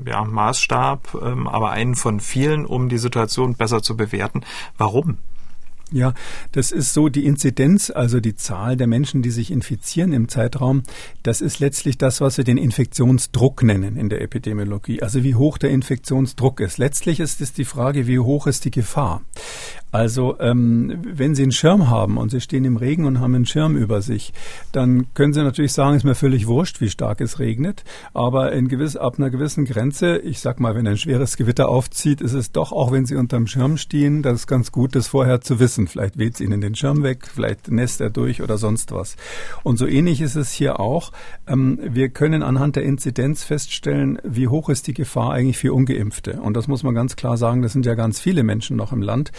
[0.05, 1.15] ja, Maßstab,
[1.45, 4.41] aber einen von vielen, um die Situation besser zu bewerten.
[4.77, 5.17] Warum?
[5.91, 6.13] Ja,
[6.51, 10.83] das ist so die Inzidenz, also die Zahl der Menschen, die sich infizieren im Zeitraum,
[11.23, 15.01] das ist letztlich das, was wir den Infektionsdruck nennen in der Epidemiologie.
[15.01, 16.77] Also wie hoch der Infektionsdruck ist.
[16.77, 19.21] Letztlich ist es die Frage, wie hoch ist die Gefahr.
[19.91, 23.45] Also ähm, wenn Sie einen Schirm haben und Sie stehen im Regen und haben einen
[23.45, 24.33] Schirm über sich,
[24.71, 27.83] dann können Sie natürlich sagen, ist mir völlig wurscht, wie stark es regnet.
[28.13, 32.21] Aber in gewiss, ab einer gewissen Grenze, ich sag mal, wenn ein schweres Gewitter aufzieht,
[32.21, 35.41] ist es doch, auch wenn Sie unterm Schirm stehen, das ist ganz gut, das vorher
[35.41, 35.87] zu wissen.
[35.87, 39.15] Vielleicht weht es Ihnen den Schirm weg, vielleicht nässt er durch oder sonst was.
[39.63, 41.11] Und so ähnlich ist es hier auch.
[41.47, 46.41] Ähm, wir können anhand der Inzidenz feststellen, wie hoch ist die Gefahr eigentlich für Ungeimpfte.
[46.41, 49.01] Und das muss man ganz klar sagen, das sind ja ganz viele Menschen noch im
[49.01, 49.31] Land.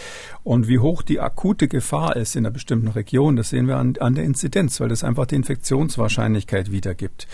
[0.49, 3.93] Und wie hoch die akute Gefahr ist in einer bestimmten Region, das sehen wir an,
[3.99, 7.27] an der Inzidenz, weil das einfach die Infektionswahrscheinlichkeit wiedergibt.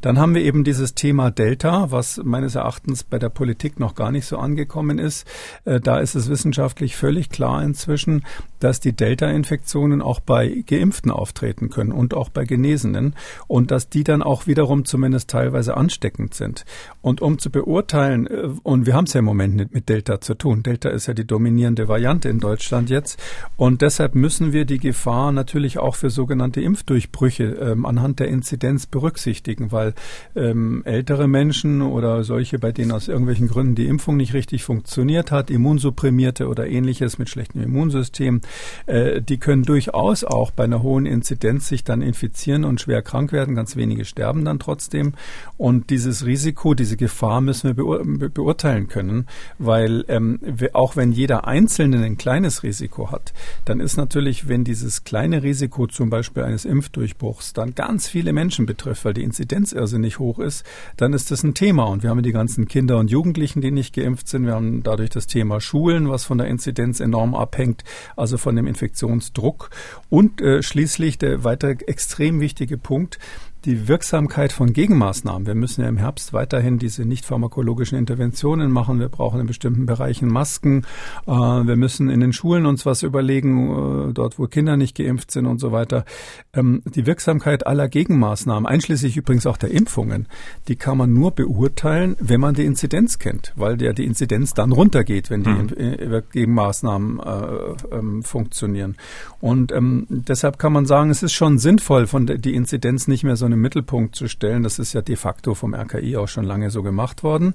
[0.00, 4.10] Dann haben wir eben dieses Thema Delta, was meines Erachtens bei der Politik noch gar
[4.10, 5.26] nicht so angekommen ist.
[5.66, 8.24] Äh, da ist es wissenschaftlich völlig klar inzwischen,
[8.62, 13.14] dass die Delta-Infektionen auch bei Geimpften auftreten können und auch bei Genesenen
[13.48, 16.64] und dass die dann auch wiederum zumindest teilweise ansteckend sind.
[17.00, 20.20] Und um zu beurteilen, äh, und wir haben es ja im Moment nicht mit Delta
[20.20, 23.20] zu tun, Delta ist ja die dominierende Variante in Deutschland, jetzt.
[23.56, 28.86] Und deshalb müssen wir die Gefahr natürlich auch für sogenannte Impfdurchbrüche ähm, anhand der Inzidenz
[28.86, 29.94] berücksichtigen, weil
[30.36, 35.32] ähm, ältere Menschen oder solche, bei denen aus irgendwelchen Gründen die Impfung nicht richtig funktioniert
[35.32, 38.40] hat, Immunsupprimierte oder ähnliches mit schlechtem Immunsystem,
[38.86, 43.32] äh, die können durchaus auch bei einer hohen Inzidenz sich dann infizieren und schwer krank
[43.32, 43.54] werden.
[43.54, 45.14] Ganz wenige sterben dann trotzdem.
[45.56, 49.26] Und dieses Risiko, diese Gefahr müssen wir beur beurteilen können,
[49.58, 50.40] weil ähm,
[50.72, 53.32] auch wenn jeder Einzelne ein kleines Risiko hat,
[53.64, 58.66] dann ist natürlich, wenn dieses kleine Risiko zum Beispiel eines Impfdurchbruchs dann ganz viele Menschen
[58.66, 60.64] betrifft, weil die Inzidenz irrsinnig hoch ist,
[60.96, 61.84] dann ist das ein Thema.
[61.84, 64.46] Und wir haben die ganzen Kinder und Jugendlichen, die nicht geimpft sind.
[64.46, 67.84] Wir haben dadurch das Thema Schulen, was von der Inzidenz enorm abhängt,
[68.16, 69.70] also von dem Infektionsdruck.
[70.10, 73.18] Und äh, schließlich der weitere extrem wichtige Punkt,
[73.64, 75.46] die Wirksamkeit von Gegenmaßnahmen.
[75.46, 78.98] Wir müssen ja im Herbst weiterhin diese nicht pharmakologischen Interventionen machen.
[78.98, 80.84] Wir brauchen in bestimmten Bereichen Masken.
[81.26, 85.30] Äh, wir müssen in den Schulen uns was überlegen, äh, dort wo Kinder nicht geimpft
[85.30, 86.04] sind und so weiter.
[86.52, 90.26] Ähm, die Wirksamkeit aller Gegenmaßnahmen, einschließlich übrigens auch der Impfungen,
[90.66, 94.72] die kann man nur beurteilen, wenn man die Inzidenz kennt, weil ja die Inzidenz dann
[94.72, 96.22] runtergeht, wenn die mhm.
[96.32, 98.96] Gegenmaßnahmen äh, ähm, funktionieren.
[99.40, 103.24] Und ähm, deshalb kann man sagen, es ist schon sinnvoll, von der, die Inzidenz nicht
[103.24, 104.62] mehr so in den Mittelpunkt zu stellen.
[104.62, 107.54] Das ist ja de facto vom RKI auch schon lange so gemacht worden.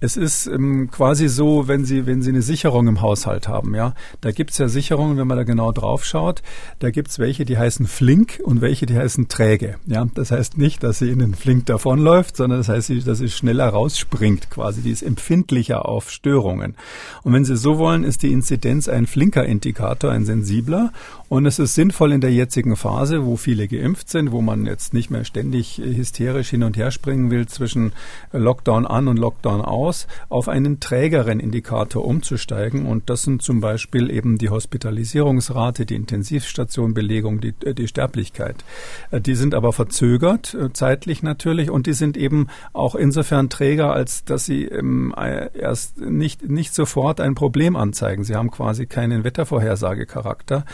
[0.00, 3.94] Es ist ähm, quasi so, wenn Sie, wenn Sie eine Sicherung im Haushalt haben, ja,
[4.20, 6.42] da gibt's ja Sicherungen, wenn man da genau drauf schaut,
[6.78, 9.76] da gibt's welche, die heißen flink und welche, die heißen träge.
[9.86, 13.68] Ja, das heißt nicht, dass sie Ihnen flink davonläuft, sondern das heißt, dass sie schneller
[13.68, 14.82] rausspringt quasi.
[14.82, 16.74] Die ist empfindlicher auf Störungen.
[17.22, 20.92] Und wenn Sie so wollen, ist die Inzidenz ein flinker Indikator, ein sensibler.
[21.34, 24.94] Und es ist sinnvoll in der jetzigen Phase, wo viele geimpft sind, wo man jetzt
[24.94, 27.92] nicht mehr ständig hysterisch hin und her springen will zwischen
[28.30, 32.86] Lockdown an und Lockdown aus, auf einen trägeren Indikator umzusteigen.
[32.86, 38.64] Und das sind zum Beispiel eben die Hospitalisierungsrate, die Intensivstationbelegung, die, äh, die Sterblichkeit.
[39.10, 43.92] Äh, die sind aber verzögert, äh, zeitlich natürlich, und die sind eben auch insofern träger,
[43.92, 45.12] als dass sie ähm,
[45.52, 48.22] erst nicht, nicht sofort ein Problem anzeigen.
[48.22, 50.64] Sie haben quasi keinen Wettervorhersagecharakter.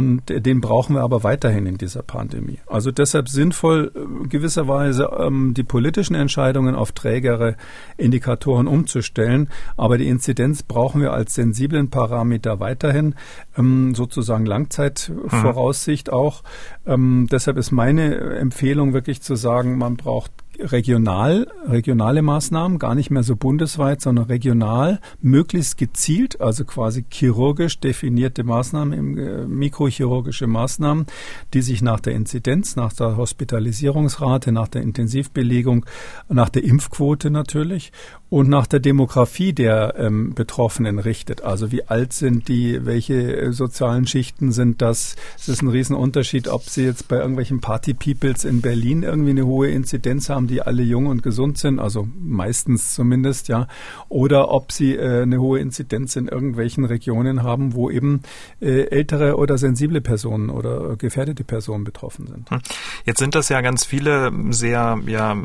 [0.00, 2.58] Den brauchen wir aber weiterhin in dieser Pandemie.
[2.66, 7.56] Also deshalb sinnvoll, äh, gewisserweise ähm, die politischen Entscheidungen auf trägere
[7.96, 9.48] Indikatoren umzustellen.
[9.76, 13.14] Aber die Inzidenz brauchen wir als sensiblen Parameter weiterhin,
[13.56, 16.14] ähm, sozusagen Langzeitvoraussicht mhm.
[16.14, 16.42] auch.
[16.86, 23.10] Ähm, deshalb ist meine Empfehlung wirklich zu sagen, man braucht regional, regionale Maßnahmen, gar nicht
[23.10, 31.06] mehr so bundesweit, sondern regional, möglichst gezielt, also quasi chirurgisch definierte Maßnahmen, äh, mikrochirurgische Maßnahmen,
[31.52, 35.86] die sich nach der Inzidenz, nach der Hospitalisierungsrate, nach der Intensivbelegung,
[36.28, 37.92] nach der Impfquote natürlich
[38.30, 41.44] und nach der Demografie der ähm, Betroffenen richtet.
[41.44, 45.16] Also wie alt sind die, welche äh, sozialen Schichten sind das?
[45.36, 49.68] Es ist ein Riesenunterschied, ob sie jetzt bei irgendwelchen Party-Peoples in Berlin irgendwie eine hohe
[49.68, 53.68] Inzidenz haben, die alle jung und gesund sind, also meistens zumindest, ja,
[54.08, 58.22] oder ob sie äh, eine hohe Inzidenz in irgendwelchen Regionen haben, wo eben
[58.60, 62.50] äh, ältere oder sensible Personen oder gefährdete Personen betroffen sind.
[62.50, 62.60] Hm.
[63.04, 65.36] Jetzt sind das ja ganz viele sehr ja,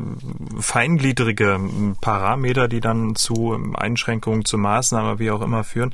[0.60, 1.60] feingliedrige
[2.00, 5.94] Parameter, die dann zu Einschränkungen, zu Maßnahmen, wie auch immer führen.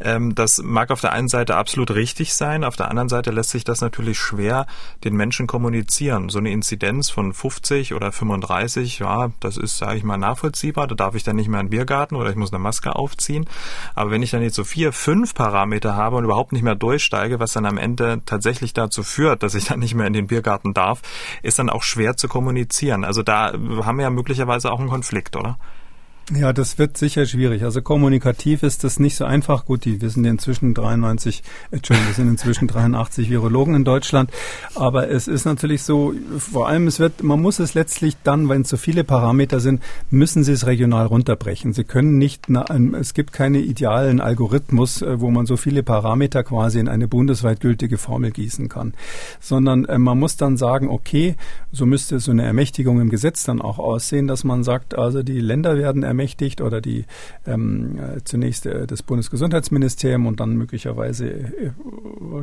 [0.00, 3.50] Ähm, das mag auf der einen Seite absolut richtig sein, auf der anderen Seite lässt
[3.50, 4.66] sich das natürlich schwer
[5.04, 6.28] den Menschen kommunizieren.
[6.28, 10.86] So eine Inzidenz von 50 oder 35, ja, das ist, sage ich mal, nachvollziehbar.
[10.86, 13.46] Da darf ich dann nicht mehr in den Biergarten oder ich muss eine Maske aufziehen.
[13.94, 17.40] Aber wenn ich dann jetzt so vier, fünf Parameter habe und überhaupt nicht mehr durchsteige,
[17.40, 20.74] was dann am Ende tatsächlich dazu führt, dass ich dann nicht mehr in den Biergarten
[20.74, 21.02] darf,
[21.42, 23.04] ist dann auch schwer zu kommunizieren.
[23.04, 25.58] Also da haben wir ja möglicherweise auch einen Konflikt, oder?
[26.34, 27.62] Ja, das wird sicher schwierig.
[27.62, 29.64] Also kommunikativ ist das nicht so einfach.
[29.64, 34.30] Gut, die, wir sind inzwischen 93, Entschuldigung, wir sind inzwischen 83 Virologen in Deutschland.
[34.74, 38.62] Aber es ist natürlich so, vor allem es wird, man muss es letztlich dann, wenn
[38.62, 41.72] es so viele Parameter sind, müssen Sie es regional runterbrechen.
[41.72, 42.48] Sie können nicht,
[43.00, 47.60] es gibt keine idealen Algorithmus, äh, wo man so viele Parameter quasi in eine bundesweit
[47.60, 48.92] gültige Formel gießen kann.
[49.40, 51.36] Sondern äh, man muss dann sagen, okay,
[51.72, 55.40] so müsste so eine Ermächtigung im Gesetz dann auch aussehen, dass man sagt, also die
[55.40, 57.04] Länder werden ermächtigt, ermächtigt oder die
[57.46, 61.70] ähm, äh, zunächst äh, das Bundesgesundheitsministerium und dann möglicherweise äh,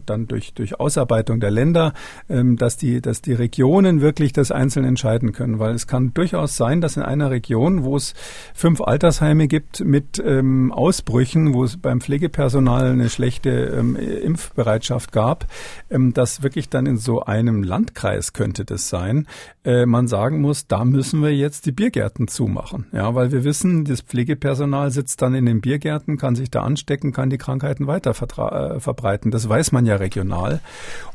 [0.06, 1.94] dann durch, durch Ausarbeitung der Länder,
[2.30, 5.60] ähm, dass die, dass die Regionen wirklich das einzeln entscheiden können.
[5.60, 8.14] Weil es kann durchaus sein, dass in einer Region, wo es
[8.54, 15.48] fünf Altersheime gibt mit ähm, Ausbrüchen, wo es beim Pflegepersonal eine schlechte ähm, Impfbereitschaft gab,
[15.90, 19.28] ähm, dass wirklich dann in so einem Landkreis könnte das sein,
[19.65, 22.86] äh, man sagen muss, da müssen wir jetzt die Biergärten zumachen.
[22.91, 27.12] Ja, weil wir wissen, das Pflegepersonal sitzt dann in den Biergärten, kann sich da anstecken,
[27.12, 29.32] kann die Krankheiten weiter äh, verbreiten.
[29.32, 30.62] Das weiß man ja regional.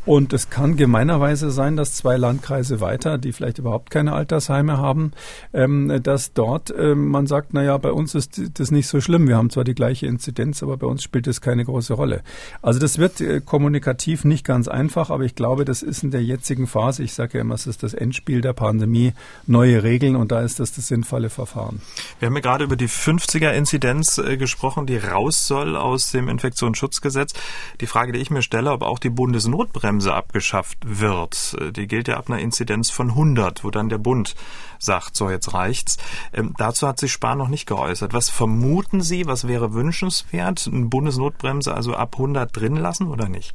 [0.07, 5.13] Und es kann gemeinerweise sein, dass zwei Landkreise weiter, die vielleicht überhaupt keine Altersheime haben,
[5.53, 9.29] ähm, dass dort ähm, man sagt, na ja, bei uns ist das nicht so schlimm.
[9.29, 12.23] Wir haben zwar die gleiche Inzidenz, aber bei uns spielt das keine große Rolle.
[12.63, 16.25] Also das wird äh, kommunikativ nicht ganz einfach, aber ich glaube, das ist in der
[16.25, 19.13] jetzigen Phase, ich sage ja immer, es ist das Endspiel der Pandemie,
[19.47, 21.81] neue Regeln und da ist das das sinnvolle Verfahren.
[22.19, 27.33] Wir haben ja gerade über die 50er-Inzidenz äh, gesprochen, die raus soll aus dem Infektionsschutzgesetz.
[27.81, 31.57] Die Frage, die ich mir stelle, ob auch die Bundesnotbremse abgeschafft wird.
[31.61, 34.35] Äh, die gilt ja ab einer Inzidenz von 100, wo dann der Bund
[34.79, 35.99] sagt, so jetzt reicht's.
[36.33, 38.13] Ähm, dazu hat sich Spahn noch nicht geäußert.
[38.13, 40.69] Was vermuten Sie, was wäre wünschenswert?
[40.73, 43.55] Eine Bundesnotbremse also ab 100 drin lassen oder nicht?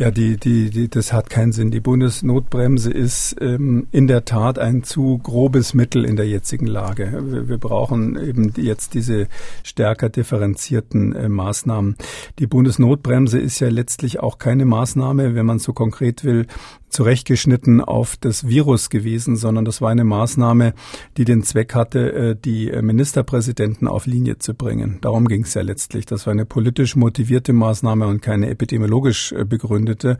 [0.00, 1.70] Ja, die, die, die, das hat keinen Sinn.
[1.70, 7.22] Die Bundesnotbremse ist ähm, in der Tat ein zu grobes Mittel in der jetzigen Lage.
[7.26, 9.28] Wir, wir brauchen eben jetzt diese
[9.62, 11.96] stärker differenzierten äh, Maßnahmen.
[12.38, 16.46] Die Bundesnotbremse ist ja letztlich auch keine Maßnahme, wenn man so konkret will,
[16.90, 20.74] zurechtgeschnitten auf das Virus gewesen, sondern das war eine Maßnahme,
[21.16, 24.98] die den Zweck hatte, äh, die Ministerpräsidenten auf Linie zu bringen.
[25.00, 26.06] Darum ging es ja letztlich.
[26.06, 30.18] Das war eine politisch motivierte Maßnahme und keine epidemiologisch äh, begründete.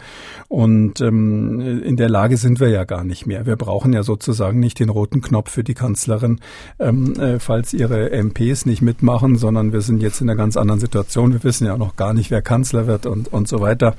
[0.49, 3.47] Und ähm, in der Lage sind wir ja gar nicht mehr.
[3.47, 6.41] Wir brauchen ja sozusagen nicht den roten Knopf für die Kanzlerin,
[6.79, 10.81] ähm, äh, falls ihre MPs nicht mitmachen, sondern wir sind jetzt in einer ganz anderen
[10.81, 11.33] Situation.
[11.33, 13.95] Wir wissen ja noch gar nicht, wer Kanzler wird und, und so weiter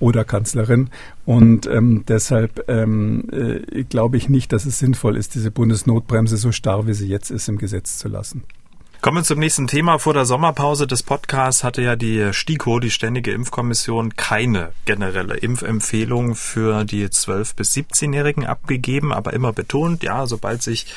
[0.00, 0.90] oder Kanzlerin.
[1.26, 6.52] Und ähm, deshalb ähm, äh, glaube ich nicht, dass es sinnvoll ist, diese Bundesnotbremse so
[6.52, 8.44] starr, wie sie jetzt ist, im Gesetz zu lassen.
[9.06, 10.00] Kommen wir zum nächsten Thema.
[10.00, 16.34] Vor der Sommerpause des Podcasts hatte ja die STIKO, die Ständige Impfkommission, keine generelle Impfempfehlung
[16.34, 20.92] für die 12- bis 17-Jährigen abgegeben, aber immer betont, ja, sobald sich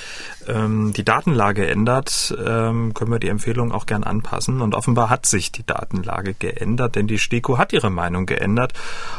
[0.48, 4.62] ähm, die Datenlage ändert, ähm, können wir die Empfehlung auch gern anpassen.
[4.62, 8.74] Und offenbar hat sich die Datenlage geändert, denn die STIKO hat ihre Meinung geändert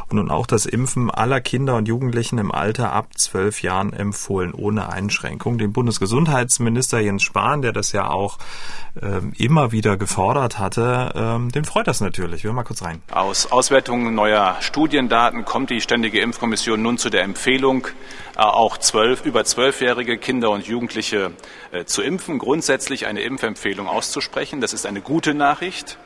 [0.08, 4.52] und nun auch das Impfen aller Kinder und Jugendlichen im Alter ab 12 Jahren empfohlen,
[4.52, 5.58] ohne Einschränkung.
[5.58, 8.38] Den Bundesgesundheitsminister Jens Spahn, der das ja auch
[9.36, 12.44] immer wieder gefordert hatte, ähm, den freut das natürlich.
[12.44, 13.02] Wir mal kurz rein.
[13.10, 17.86] Aus Auswertungen neuer Studiendaten kommt die Ständige Impfkommission nun zu der Empfehlung,
[18.36, 21.32] äh, auch zwölf, über zwölfjährige Kinder und Jugendliche
[21.72, 24.60] äh, zu impfen, grundsätzlich eine Impfempfehlung auszusprechen.
[24.60, 25.98] Das ist eine gute Nachricht.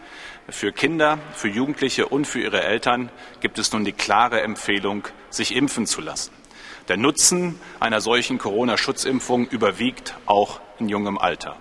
[0.48, 3.08] Für Kinder, für Jugendliche und für ihre Eltern
[3.40, 6.32] gibt es nun die klare Empfehlung, sich impfen zu lassen.
[6.88, 11.56] Der Nutzen einer solchen Corona-Schutzimpfung überwiegt auch in jungem Alter.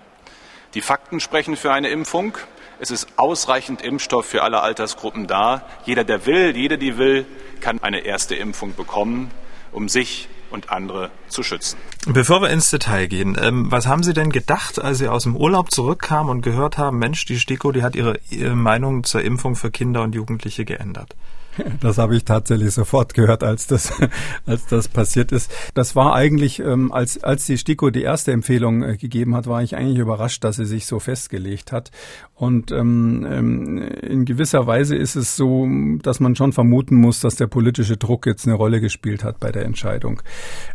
[0.74, 2.36] Die Fakten sprechen für eine Impfung.
[2.80, 5.64] Es ist ausreichend Impfstoff für alle Altersgruppen da.
[5.86, 7.26] Jeder, der will, jede, die will,
[7.60, 9.30] kann eine erste Impfung bekommen,
[9.70, 11.78] um sich und andere zu schützen.
[12.06, 15.36] Bevor wir ins Detail gehen, ähm, was haben Sie denn gedacht, als Sie aus dem
[15.36, 19.54] Urlaub zurückkamen und gehört haben, Mensch, die STIKO, die hat ihre, ihre Meinung zur Impfung
[19.54, 21.14] für Kinder und Jugendliche geändert?
[21.80, 23.92] Das habe ich tatsächlich sofort gehört, als das,
[24.46, 25.50] als das passiert ist.
[25.74, 29.62] Das war eigentlich, ähm, als, als die STIKO die erste Empfehlung äh, gegeben hat, war
[29.62, 31.90] ich eigentlich überrascht, dass sie sich so festgelegt hat.
[32.34, 35.68] Und ähm, ähm, in gewisser Weise ist es so,
[36.02, 39.52] dass man schon vermuten muss, dass der politische Druck jetzt eine Rolle gespielt hat bei
[39.52, 40.20] der Entscheidung.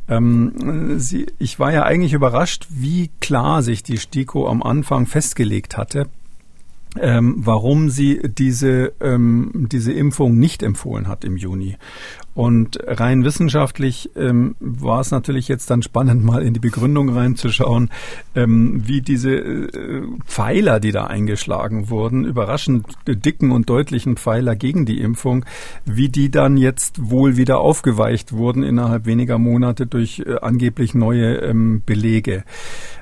[0.07, 5.77] Ähm, sie, ich war ja eigentlich überrascht, wie klar sich die STIKO am Anfang festgelegt
[5.77, 6.07] hatte
[6.97, 11.77] ähm, warum sie diese, ähm, diese Impfung nicht empfohlen hat im Juni.
[12.33, 17.89] Und rein wissenschaftlich ähm, war es natürlich jetzt dann spannend, mal in die Begründung reinzuschauen,
[18.33, 24.85] ähm, wie diese äh, Pfeiler, die da eingeschlagen wurden, überraschend dicken und deutlichen Pfeiler gegen
[24.85, 25.45] die Impfung,
[25.85, 31.35] wie die dann jetzt wohl wieder aufgeweicht wurden innerhalb weniger Monate durch äh, angeblich neue
[31.37, 32.45] ähm, Belege.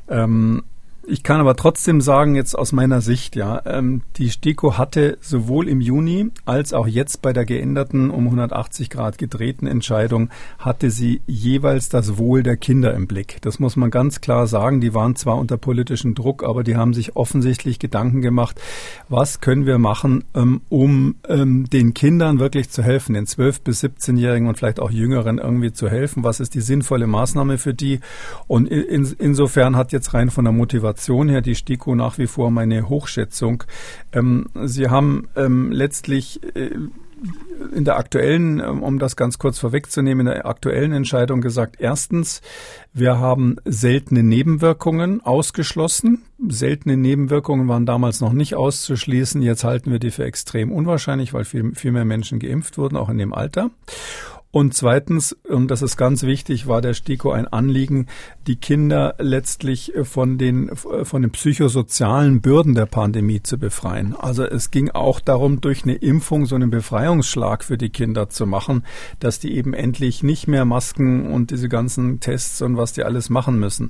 [0.10, 0.64] Ähm,
[1.10, 5.70] ich kann aber trotzdem sagen, jetzt aus meiner Sicht, ja, ähm, die STIKO hatte sowohl
[5.70, 11.22] im Juni als auch jetzt bei der geänderten um 180 Grad gedrehten Entscheidung hatte sie
[11.26, 13.38] jeweils das Wohl der Kinder im Blick.
[13.42, 14.82] Das muss man ganz klar sagen.
[14.82, 18.60] Die waren zwar unter politischem Druck, aber die haben sich offensichtlich Gedanken gemacht,
[19.08, 23.82] was können wir machen, ähm, um ähm, den Kindern wirklich zu helfen, den 12 bis
[23.82, 26.26] 17-Jährigen und vielleicht auch Jüngeren irgendwie zu helfen.
[26.26, 28.02] Was ist die sinnvolle Maßnahme für die?
[28.48, 32.28] Und in, insofern hat jetzt rein von der Motivation Motivation her die STIKO nach wie
[32.28, 33.64] vor meine Hochschätzung.
[34.14, 36.72] Ähm, Sie haben ähm, letztlich äh,
[37.74, 42.42] in der aktuellen, ähm, um das ganz kurz vorwegzunehmen, in der aktuellen Entscheidung gesagt, erstens,
[42.94, 46.24] wir haben seltene Nebenwirkungen ausgeschlossen.
[46.48, 49.42] Seltene Nebenwirkungen waren damals noch nicht auszuschließen.
[49.44, 53.10] Jetzt halten wir die für extrem unwahrscheinlich, weil viel, viel mehr Menschen geimpft wurden, auch
[53.10, 53.70] in dem Alter.
[54.50, 58.08] Und zweitens, und das ist ganz wichtig, war der STIKO ein Anliegen,
[58.48, 64.16] die Kinder letztlich von den, von den psychosozialen Bürden der Pandemie zu befreien.
[64.16, 68.48] Also es ging auch darum, durch eine Impfung so einen Befreiungsschlag für die Kinder zu
[68.48, 68.86] machen,
[69.20, 73.30] dass die eben endlich nicht mehr Masken und diese ganzen Tests und was die alles
[73.30, 73.90] machen müssen.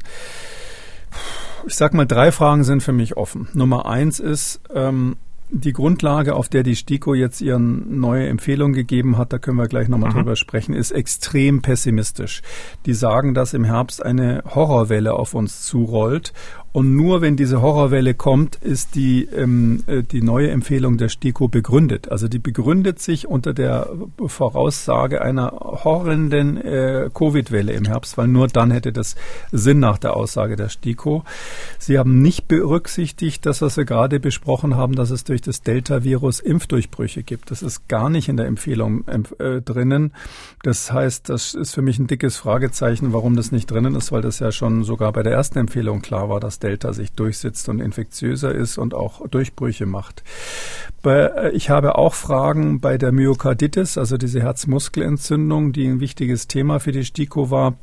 [1.67, 3.47] Ich sag mal, drei Fragen sind für mich offen.
[3.53, 5.17] Nummer eins ist, ähm,
[5.49, 9.67] die Grundlage, auf der die STIKO jetzt ihre neue Empfehlung gegeben hat, da können wir
[9.67, 10.15] gleich nochmal mhm.
[10.15, 12.41] drüber sprechen, ist extrem pessimistisch.
[12.85, 16.33] Die sagen, dass im Herbst eine Horrorwelle auf uns zurollt
[16.77, 21.47] und nur wenn diese Horrorwelle kommt, ist die, ähm, äh, die neue Empfehlung der STIKO
[21.47, 22.11] begründet.
[22.11, 23.89] Also die begründet sich unter der
[24.23, 29.15] Voraussage einer horrenden äh, Covid-Welle im Herbst, weil nur dann hätte das
[29.51, 31.23] Sinn nach der Aussage der STIKO.
[31.79, 36.39] Sie haben nicht berücksichtigt, dass was wir gerade besprochen haben, dass es durch das Delta-Virus
[36.41, 37.49] Impfdurchbrüche gibt.
[37.49, 40.13] Das ist gar nicht in der Empfehlung äh, drinnen.
[40.61, 44.21] Das heißt, das ist für mich ein dickes Fragezeichen, warum das nicht drinnen ist, weil
[44.21, 47.79] das ja schon sogar bei der ersten Empfehlung klar war, dass Delta sich durchsetzt und
[47.79, 50.23] infektiöser ist und auch Durchbrüche macht.
[51.01, 56.79] Bei, ich habe auch Fragen bei der Myokarditis, also diese Herzmuskelentzündung, die ein wichtiges Thema
[56.79, 57.75] für die STIKO war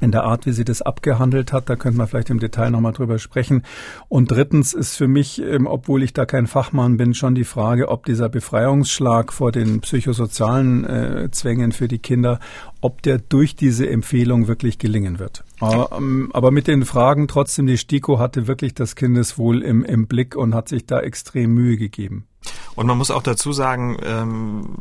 [0.00, 1.68] in der Art, wie sie das abgehandelt hat.
[1.68, 3.62] Da könnte man vielleicht im Detail nochmal drüber sprechen.
[4.08, 7.88] Und drittens ist für mich, ähm, obwohl ich da kein Fachmann bin, schon die Frage,
[7.88, 12.40] ob dieser Befreiungsschlag vor den psychosozialen äh, Zwängen für die Kinder,
[12.80, 15.44] ob der durch diese Empfehlung wirklich gelingen wird.
[15.60, 20.06] Aber, ähm, aber mit den Fragen trotzdem, die STIKO hatte wirklich das Kindeswohl im, im
[20.06, 22.26] Blick und hat sich da extrem Mühe gegeben.
[22.74, 24.76] Und man muss auch dazu sagen, ähm,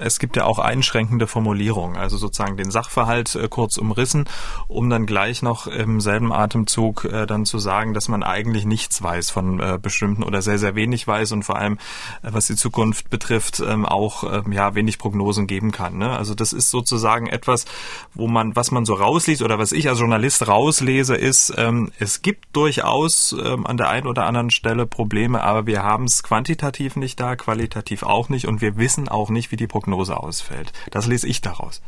[0.00, 4.24] es gibt ja auch einschränkende Formulierungen, also sozusagen den Sachverhalt äh, kurz umrissen,
[4.66, 9.00] um dann gleich noch im selben Atemzug äh, dann zu sagen, dass man eigentlich nichts
[9.00, 11.74] weiß von äh, bestimmten oder sehr, sehr wenig weiß und vor allem,
[12.22, 15.98] äh, was die Zukunft betrifft, ähm, auch ähm, ja wenig Prognosen geben kann.
[15.98, 16.10] Ne?
[16.10, 17.64] Also das ist sozusagen etwas,
[18.12, 22.22] wo man, was man so rausliest oder was ich als Journalist rauslese, ist, ähm, es
[22.22, 26.96] gibt durchaus ähm, an der einen oder anderen Stelle Probleme, aber wir haben es quantitativ
[26.96, 30.72] nicht da, qualitativ auch nicht und wir wissen auch nicht, wie die Prognose ausfällt.
[30.90, 31.80] Das lese ich daraus.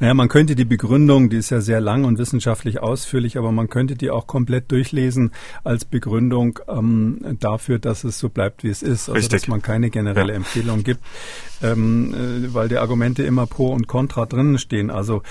[0.00, 3.68] Naja, man könnte die Begründung, die ist ja sehr lang und wissenschaftlich ausführlich, aber man
[3.68, 8.82] könnte die auch komplett durchlesen als Begründung ähm, dafür, dass es so bleibt, wie es
[8.82, 9.08] ist.
[9.08, 9.42] Also Richtig.
[9.42, 10.36] dass man keine generelle ja.
[10.36, 11.00] Empfehlung gibt,
[11.62, 14.90] ähm, äh, weil die Argumente immer pro und contra drinnen stehen.
[14.90, 15.22] Also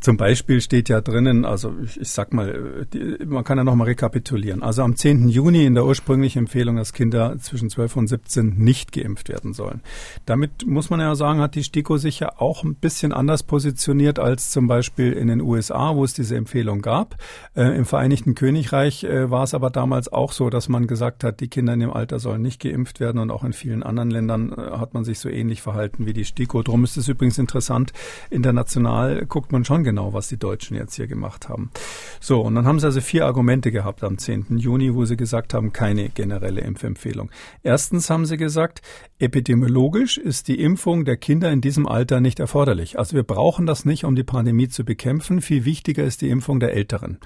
[0.00, 3.88] zum Beispiel steht ja drinnen, also ich, ich sag mal, die, man kann ja nochmal
[3.88, 4.62] rekapitulieren.
[4.62, 5.28] Also am 10.
[5.28, 9.80] Juni in der ursprünglichen Empfehlung, dass Kinder zwischen 12 und 17 nicht geimpft werden sollen.
[10.26, 13.77] Damit muss man ja sagen, hat die STIKO sich ja auch ein bisschen anders positioniert
[13.78, 17.14] positioniert als zum Beispiel in den USA, wo es diese Empfehlung gab.
[17.54, 21.38] Äh, Im Vereinigten Königreich äh, war es aber damals auch so, dass man gesagt hat,
[21.38, 24.52] die Kinder in dem Alter sollen nicht geimpft werden und auch in vielen anderen Ländern
[24.52, 26.64] äh, hat man sich so ähnlich verhalten wie die STIKO.
[26.64, 27.92] Drum ist es übrigens interessant,
[28.30, 31.70] international guckt man schon genau, was die Deutschen jetzt hier gemacht haben.
[32.18, 34.58] So, und dann haben sie also vier Argumente gehabt am 10.
[34.58, 37.30] Juni, wo sie gesagt haben, keine generelle Impfempfehlung.
[37.62, 38.82] Erstens haben sie gesagt,
[39.20, 42.98] epidemiologisch ist die Impfung der Kinder in diesem Alter nicht erforderlich.
[42.98, 45.40] Also wir brauchen das nicht, um die Pandemie zu bekämpfen.
[45.40, 47.18] Viel wichtiger ist die Impfung der Älteren.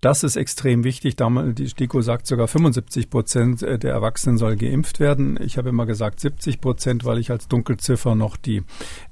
[0.00, 1.16] Das ist extrem wichtig.
[1.16, 5.38] Die STIKO sagt sogar 75 Prozent der Erwachsenen soll geimpft werden.
[5.40, 8.62] Ich habe immer gesagt 70 Prozent, weil ich als Dunkelziffer noch die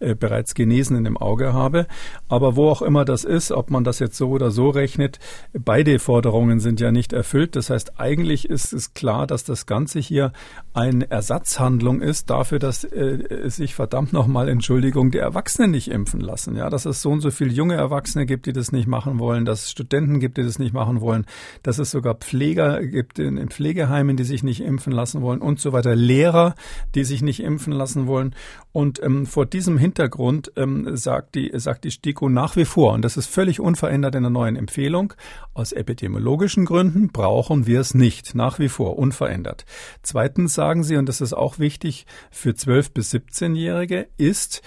[0.01, 1.87] äh, bereits Genesenen im Auge habe.
[2.29, 5.19] Aber wo auch immer das ist, ob man das jetzt so oder so rechnet,
[5.53, 7.57] beide Forderungen sind ja nicht erfüllt.
[7.57, 10.33] Das heißt, eigentlich ist es klar, dass das Ganze hier
[10.75, 16.57] eine Ersatzhandlung ist dafür, dass äh, sich verdammt nochmal Entschuldigung die Erwachsenen nicht impfen lassen.
[16.57, 19.45] Ja, dass es so und so viele junge Erwachsene gibt, die das nicht machen wollen,
[19.45, 21.27] dass es Studenten gibt, die das nicht machen wollen,
[21.63, 25.61] dass es sogar Pfleger gibt in, in Pflegeheimen, die sich nicht impfen lassen wollen und
[25.61, 26.55] so weiter, Lehrer,
[26.95, 28.35] die sich nicht impfen lassen wollen.
[28.73, 33.03] Und ähm, vor diesem Hintergrund ähm, sagt die sagt die STIKO nach wie vor, und
[33.03, 35.13] das ist völlig unverändert in der neuen Empfehlung,
[35.55, 39.67] aus epidemiologischen Gründen brauchen wir es nicht, nach wie vor unverändert.
[40.03, 44.63] Zweitens sagen sie, und das ist auch wichtig für 12 bis 17-Jährige, ist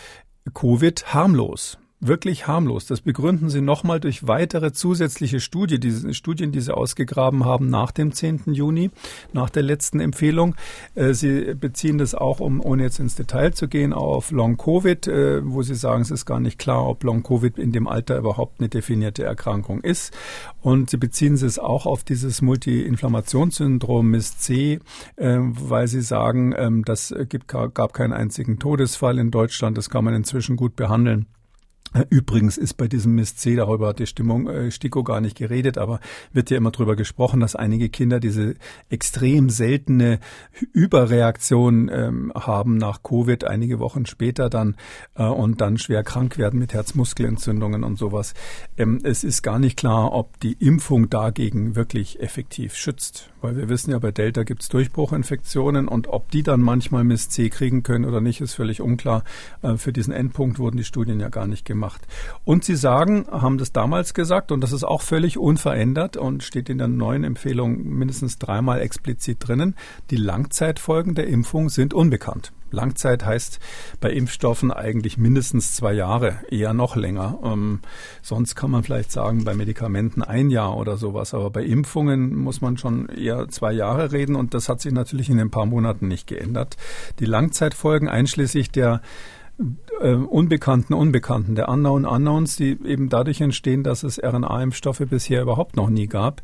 [0.53, 2.85] Covid harmlos wirklich harmlos.
[2.85, 7.91] Das begründen sie nochmal durch weitere zusätzliche Studie, diese Studien, die sie ausgegraben haben nach
[7.91, 8.53] dem 10.
[8.53, 8.91] Juni,
[9.33, 10.55] nach der letzten Empfehlung.
[10.93, 15.41] Äh, sie beziehen das auch, um, ohne jetzt ins Detail zu gehen, auf Long-Covid, äh,
[15.45, 18.69] wo sie sagen, es ist gar nicht klar, ob Long-Covid in dem Alter überhaupt eine
[18.69, 20.13] definierte Erkrankung ist.
[20.61, 24.79] Und sie beziehen es auch auf dieses Multi-Inflammationssyndrom MIS-C,
[25.15, 30.03] äh, weil sie sagen, ähm, das gibt, gab keinen einzigen Todesfall in Deutschland, das kann
[30.03, 31.27] man inzwischen gut behandeln.
[32.09, 35.77] Übrigens ist bei diesem Mist C, darüber hat die Stimmung äh, Stiko gar nicht geredet,
[35.77, 35.99] aber
[36.33, 38.55] wird ja immer drüber gesprochen, dass einige Kinder diese
[38.89, 40.19] extrem seltene
[40.73, 44.75] Überreaktion ähm, haben nach Covid einige Wochen später dann
[45.15, 48.33] äh, und dann schwer krank werden mit Herzmuskelentzündungen und sowas.
[48.77, 53.69] Ähm, es ist gar nicht klar, ob die Impfung dagegen wirklich effektiv schützt, weil wir
[53.69, 57.83] wissen ja, bei Delta gibt es Durchbruchinfektionen und ob die dann manchmal Mist C kriegen
[57.83, 59.23] können oder nicht, ist völlig unklar.
[59.61, 62.01] Äh, für diesen Endpunkt wurden die Studien ja gar nicht gemacht.
[62.43, 66.69] Und Sie sagen, haben das damals gesagt, und das ist auch völlig unverändert und steht
[66.69, 69.75] in der neuen Empfehlung mindestens dreimal explizit drinnen,
[70.09, 72.51] die Langzeitfolgen der Impfung sind unbekannt.
[72.75, 73.59] Langzeit heißt
[73.99, 77.39] bei Impfstoffen eigentlich mindestens zwei Jahre, eher noch länger.
[77.43, 77.79] Ähm,
[78.21, 81.33] sonst kann man vielleicht sagen, bei Medikamenten ein Jahr oder sowas.
[81.33, 85.29] Aber bei Impfungen muss man schon eher zwei Jahre reden und das hat sich natürlich
[85.29, 86.77] in ein paar Monaten nicht geändert.
[87.19, 89.01] Die Langzeitfolgen einschließlich der
[90.01, 95.77] äh, unbekannten Unbekannten, der Unknown Unknowns, die eben dadurch entstehen, dass es RNA-Impfstoffe bisher überhaupt
[95.77, 96.41] noch nie gab,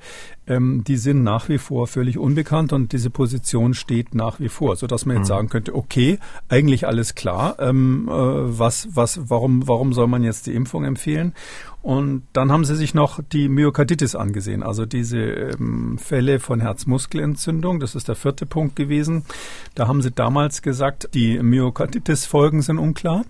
[0.52, 4.76] ähm, die sind nach wie vor völlig unbekannt und diese Position steht nach wie vor,
[4.76, 5.34] so dass man jetzt mhm.
[5.34, 10.48] sagen könnte, okay, eigentlich alles klar, ähm, äh, was, was, warum, warum soll man jetzt
[10.48, 11.34] die Impfung empfehlen?
[11.82, 17.80] Und dann haben sie sich noch die Myokarditis angesehen, also diese ähm, Fälle von Herzmuskelentzündung.
[17.80, 19.24] Das ist der vierte Punkt gewesen.
[19.74, 23.24] Da haben sie damals gesagt, die Myokarditis-Folgen sind unklar.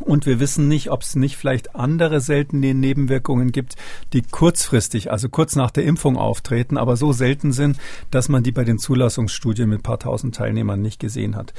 [0.00, 3.76] Und wir wissen nicht, ob es nicht vielleicht andere seltene Nebenwirkungen gibt,
[4.12, 7.78] die kurzfristig, also kurz nach der Impfung auftreten, aber so selten sind,
[8.10, 11.52] dass man die bei den Zulassungsstudien mit paar tausend Teilnehmern nicht gesehen hat.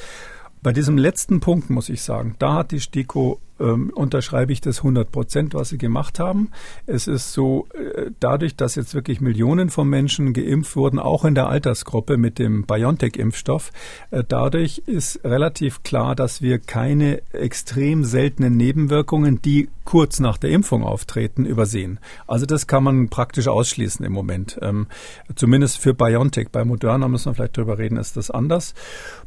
[0.61, 4.79] Bei diesem letzten Punkt muss ich sagen, da hat die STIKO ähm, unterschreibe ich das
[4.79, 6.49] 100 Prozent, was sie gemacht haben.
[6.85, 11.35] Es ist so, äh, dadurch, dass jetzt wirklich Millionen von Menschen geimpft wurden, auch in
[11.35, 13.71] der Altersgruppe mit dem BioNTech-Impfstoff,
[14.11, 20.51] äh, dadurch ist relativ klar, dass wir keine extrem seltenen Nebenwirkungen, die kurz nach der
[20.51, 21.99] Impfung auftreten, übersehen.
[22.27, 24.59] Also das kann man praktisch ausschließen im Moment.
[24.61, 24.87] Ähm,
[25.35, 26.49] zumindest für BioNTech.
[26.51, 28.75] Bei Moderna müssen wir vielleicht drüber reden, ist das anders.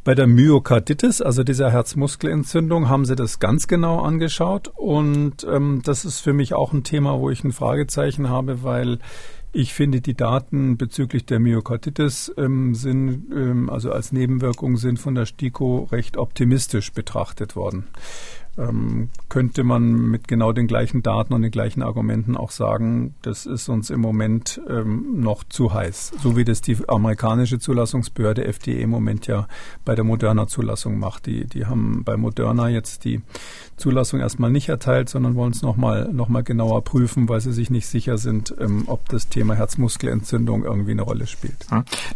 [0.04, 5.82] Bei der Myokarditis, also dieser Herzmuskelentzündung, haben sie das ganz genau angeschaut angeschaut und ähm,
[5.84, 8.98] das ist für mich auch ein Thema, wo ich ein Fragezeichen habe, weil
[9.52, 15.16] ich finde, die Daten bezüglich der Myokarditis ähm, sind, ähm, also als Nebenwirkung sind von
[15.16, 17.88] der STIKO recht optimistisch betrachtet worden
[18.58, 23.46] ähm, könnte man mit genau den gleichen Daten und den gleichen Argumenten auch sagen, das
[23.46, 26.12] ist uns im Moment ähm, noch zu heiß.
[26.22, 29.48] So wie das die amerikanische Zulassungsbehörde FDA im Moment ja
[29.84, 31.26] bei der Moderna-Zulassung macht.
[31.26, 33.22] Die, die haben bei Moderna jetzt die
[33.82, 37.68] Zulassung erstmal nicht erteilt, sondern wollen es nochmal noch mal genauer prüfen, weil sie sich
[37.68, 41.66] nicht sicher sind, ähm, ob das Thema Herzmuskelentzündung irgendwie eine Rolle spielt.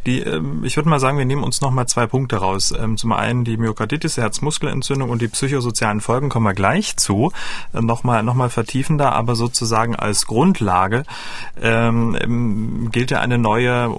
[0.07, 2.73] Die, ähm, ich würde mal sagen, wir nehmen uns nochmal zwei Punkte raus.
[2.79, 7.33] Ähm, zum einen die Myokarditis, Herzmuskelentzündung und die psychosozialen Folgen kommen wir gleich zu,
[7.75, 11.03] äh, nochmal noch mal vertiefender, aber sozusagen als Grundlage
[11.61, 13.93] ähm, gilt ja eine neue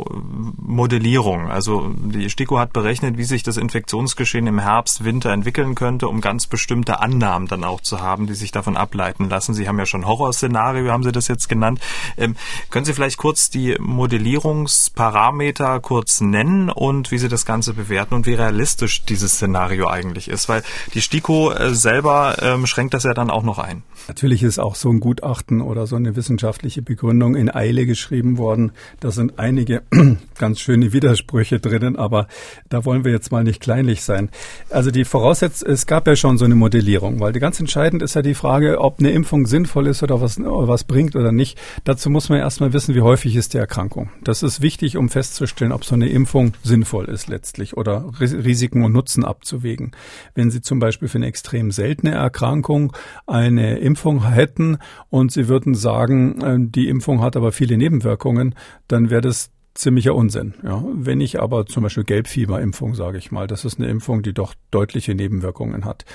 [0.57, 1.49] Modellierung.
[1.49, 6.21] Also die STIKO hat berechnet, wie sich das Infektionsgeschehen im Herbst, Winter entwickeln könnte, um
[6.21, 9.53] ganz bestimmte Annahmen dann auch zu haben, die sich davon ableiten lassen.
[9.53, 11.79] Sie haben ja schon Horrorszenario, haben Sie das jetzt genannt.
[12.17, 12.35] Ähm,
[12.69, 18.25] können Sie vielleicht kurz die Modellierungsparameter kurz nennen und wie Sie das Ganze bewerten und
[18.25, 20.49] wie realistisch dieses Szenario eigentlich ist?
[20.49, 23.83] Weil die STIKO äh, selber ähm, schränkt das ja dann auch noch ein.
[24.07, 28.71] Natürlich ist auch so ein Gutachten oder so eine wissenschaftliche Begründung in Eile geschrieben worden.
[28.99, 29.83] Da sind einige
[30.37, 32.27] ganz schöne Widersprüche drinnen, aber
[32.69, 34.29] da wollen wir jetzt mal nicht kleinlich sein.
[34.69, 38.13] Also die Voraussetzung, es gab ja schon so eine Modellierung, weil die ganz entscheidend ist
[38.13, 41.57] ja die Frage, ob eine Impfung sinnvoll ist oder was, was bringt oder nicht.
[41.85, 44.09] Dazu muss man erstmal wissen, wie häufig ist die Erkrankung.
[44.21, 48.91] Das ist wichtig, um festzustellen, ob so eine Impfung sinnvoll ist letztlich oder Risiken und
[48.91, 49.91] Nutzen abzuwägen.
[50.35, 52.91] Wenn Sie zum Beispiel für eine extrem seltene Erkrankung
[53.27, 54.79] eine Impfung hätten
[55.09, 58.55] und Sie würden sagen, äh, die Impfung hat aber viele Nebenwirkungen,
[58.89, 60.55] dann wäre das ziemlicher Unsinn.
[60.63, 60.83] Ja.
[60.93, 64.53] Wenn ich aber zum Beispiel Gelbfieberimpfung, sage ich mal, das ist eine Impfung, die doch
[64.71, 66.05] deutliche Nebenwirkungen hat.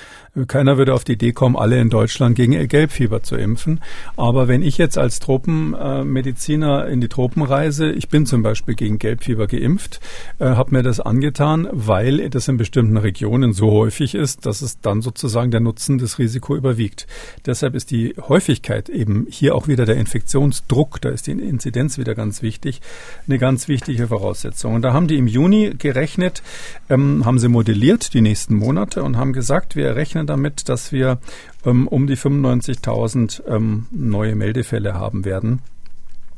[0.47, 3.79] Keiner würde auf die Idee kommen, alle in Deutschland gegen Gelbfieber zu impfen.
[4.17, 8.99] Aber wenn ich jetzt als Tropenmediziner in die Tropen reise, ich bin zum Beispiel gegen
[8.99, 9.99] Gelbfieber geimpft,
[10.39, 14.81] äh, habe mir das angetan, weil das in bestimmten Regionen so häufig ist, dass es
[14.81, 17.07] dann sozusagen der Nutzen des Risiko überwiegt.
[17.45, 22.15] Deshalb ist die Häufigkeit eben hier auch wieder der Infektionsdruck, da ist die Inzidenz wieder
[22.15, 22.81] ganz wichtig,
[23.27, 24.73] eine ganz ganz wichtige Voraussetzung.
[24.73, 26.41] Und da haben die im Juni gerechnet,
[26.89, 31.19] ähm, haben sie modelliert die nächsten Monate und haben gesagt, wir rechnen damit, dass wir
[31.63, 35.61] ähm, um die 95.000 ähm, neue Meldefälle haben werden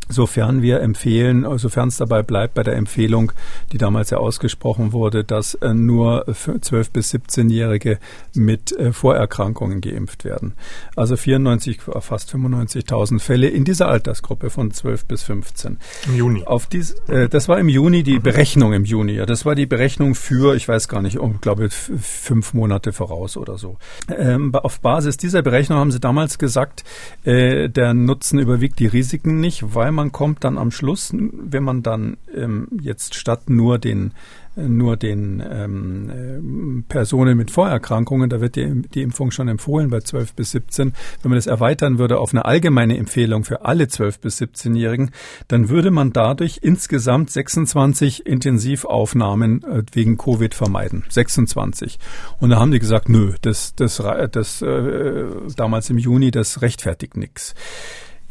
[0.09, 3.31] sofern wir empfehlen, sofern es dabei bleibt bei der Empfehlung,
[3.71, 7.99] die damals ja ausgesprochen wurde, dass äh, nur 12 bis 17-Jährige
[8.33, 10.53] mit äh, Vorerkrankungen geimpft werden.
[10.95, 15.79] Also 94, fast 95.000 Fälle in dieser Altersgruppe von 12 bis 15.
[16.07, 16.43] Im Juni.
[16.45, 18.23] Auf dies, äh, das war im Juni die mhm.
[18.23, 19.13] Berechnung im Juni.
[19.13, 23.37] Ja, das war die Berechnung für, ich weiß gar nicht, ich glaube fünf Monate voraus
[23.37, 23.77] oder so.
[24.15, 26.83] Ähm, auf Basis dieser Berechnung haben sie damals gesagt,
[27.23, 31.81] äh, der Nutzen überwiegt die Risiken nicht, weil man kommt dann am Schluss, wenn man
[31.83, 34.11] dann ähm, jetzt statt nur den
[34.55, 39.99] nur den ähm, äh, Personen mit Vorerkrankungen, da wird die, die Impfung schon empfohlen bei
[39.99, 40.93] 12 bis 17.
[41.21, 45.11] Wenn man das erweitern würde auf eine allgemeine Empfehlung für alle 12 bis 17-Jährigen,
[45.47, 51.03] dann würde man dadurch insgesamt 26 Intensivaufnahmen äh, wegen Covid vermeiden.
[51.09, 51.99] 26.
[52.39, 55.25] Und da haben die gesagt, nö, das, das, das äh,
[55.57, 57.55] damals im Juni, das rechtfertigt nichts.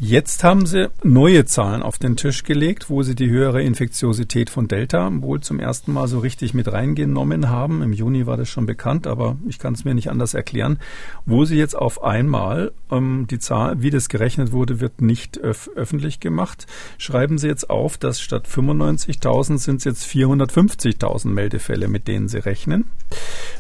[0.00, 4.66] Jetzt haben sie neue Zahlen auf den Tisch gelegt, wo sie die höhere Infektiosität von
[4.66, 7.80] Delta wohl zum ersten Mal so richtig mit reingenommen haben.
[7.80, 10.80] Im Juni war das schon bekannt, aber ich kann es mir nicht anders erklären.
[11.26, 15.70] Wo sie jetzt auf einmal ähm, die Zahl, wie das gerechnet wurde, wird nicht öf
[15.76, 16.66] öffentlich gemacht.
[16.98, 22.38] Schreiben sie jetzt auf, dass statt 95.000 sind es jetzt 450.000 Meldefälle, mit denen sie
[22.38, 22.86] rechnen,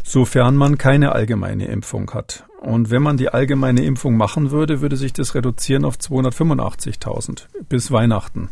[0.02, 2.44] sofern man keine allgemeine Impfung hat.
[2.64, 7.90] Und wenn man die allgemeine Impfung machen würde, würde sich das reduzieren auf 285.000 bis
[7.90, 8.48] Weihnachten.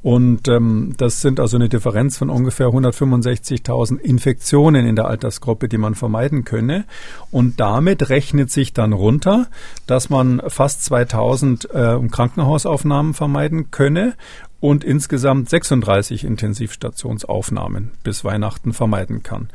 [0.00, 5.76] Und ähm, das sind also eine Differenz von ungefähr 165.000 Infektionen in der Altersgruppe, die
[5.76, 6.84] man vermeiden könne.
[7.32, 9.48] Und damit rechnet sich dann runter,
[9.88, 14.14] dass man fast 2.000 äh, Krankenhausaufnahmen vermeiden könne
[14.60, 19.48] und insgesamt 36 Intensivstationsaufnahmen bis Weihnachten vermeiden kann.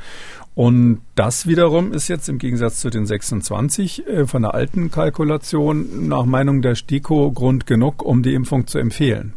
[0.55, 6.07] Und das wiederum ist jetzt im Gegensatz zu den 26 äh, von der alten Kalkulation
[6.07, 9.33] nach Meinung der STIKO Grund genug, um die Impfung zu empfehlen.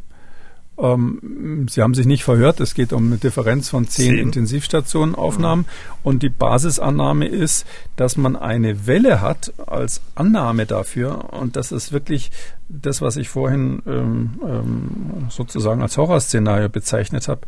[0.79, 4.19] Ähm, Sie haben sich nicht verhört, es geht um eine Differenz von zehn, zehn.
[4.19, 5.97] Intensivstationenaufnahmen ja.
[6.03, 7.67] und die Basisannahme ist,
[7.97, 12.31] dass man eine Welle hat als Annahme dafür und das ist wirklich
[12.69, 17.43] das, was ich vorhin ähm, ähm, sozusagen als Horrorszenario bezeichnet habe.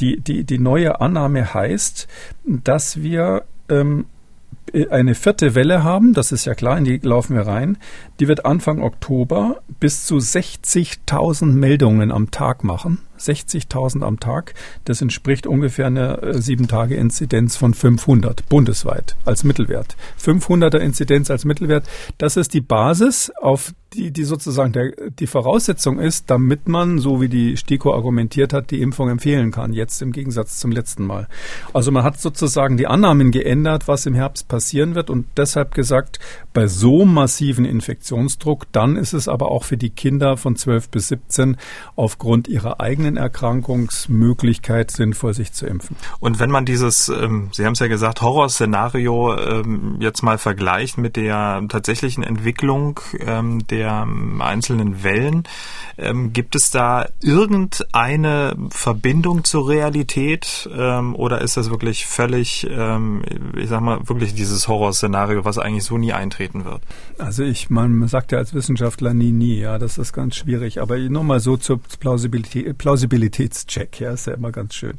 [0.00, 2.08] Die, die, die neue Annahme heißt,
[2.44, 4.06] dass wir ähm,
[4.90, 7.78] eine vierte Welle haben, das ist ja klar, in die laufen wir rein.
[8.20, 12.98] Die wird Anfang Oktober bis zu 60.000 Meldungen am Tag machen.
[13.18, 14.54] 60.000 am Tag.
[14.84, 19.96] Das entspricht ungefähr einer 7-Tage-Inzidenz von 500 bundesweit als Mittelwert.
[20.20, 21.84] 500er Inzidenz als Mittelwert,
[22.18, 27.20] das ist die Basis, auf die, die sozusagen der, die Voraussetzung ist, damit man, so
[27.20, 31.28] wie die STIKO argumentiert hat, die Impfung empfehlen kann, jetzt im Gegensatz zum letzten Mal.
[31.72, 36.18] Also man hat sozusagen die Annahmen geändert, was im Herbst passieren wird und deshalb gesagt,
[36.52, 41.08] bei so massiven Infektionsdruck, dann ist es aber auch für die Kinder von 12 bis
[41.08, 41.56] 17
[41.96, 45.96] aufgrund ihrer eigenen Erkrankungsmöglichkeit sinnvoll, sich zu impfen.
[46.20, 50.98] Und wenn man dieses, ähm, Sie haben es ja gesagt, Horrorszenario ähm, jetzt mal vergleicht
[50.98, 55.44] mit der tatsächlichen Entwicklung ähm, der einzelnen Wellen,
[55.98, 63.22] ähm, gibt es da irgendeine Verbindung zur Realität ähm, oder ist das wirklich völlig, ähm,
[63.56, 66.82] ich sag mal, wirklich dieses Horrorszenario, was eigentlich so nie eintreten wird?
[67.18, 70.80] Also ich, man sagt ja als Wissenschaftler nie, nie, ja, das ist ganz schwierig.
[70.80, 74.98] Aber nur mal so zur Plausibilität, Plausibilitätscheck, ja, ist ja immer ganz schön.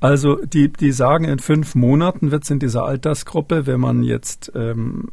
[0.00, 4.52] Also die, die sagen, in fünf Monaten wird es in dieser Altersgruppe, wenn man jetzt
[4.54, 5.08] ähm,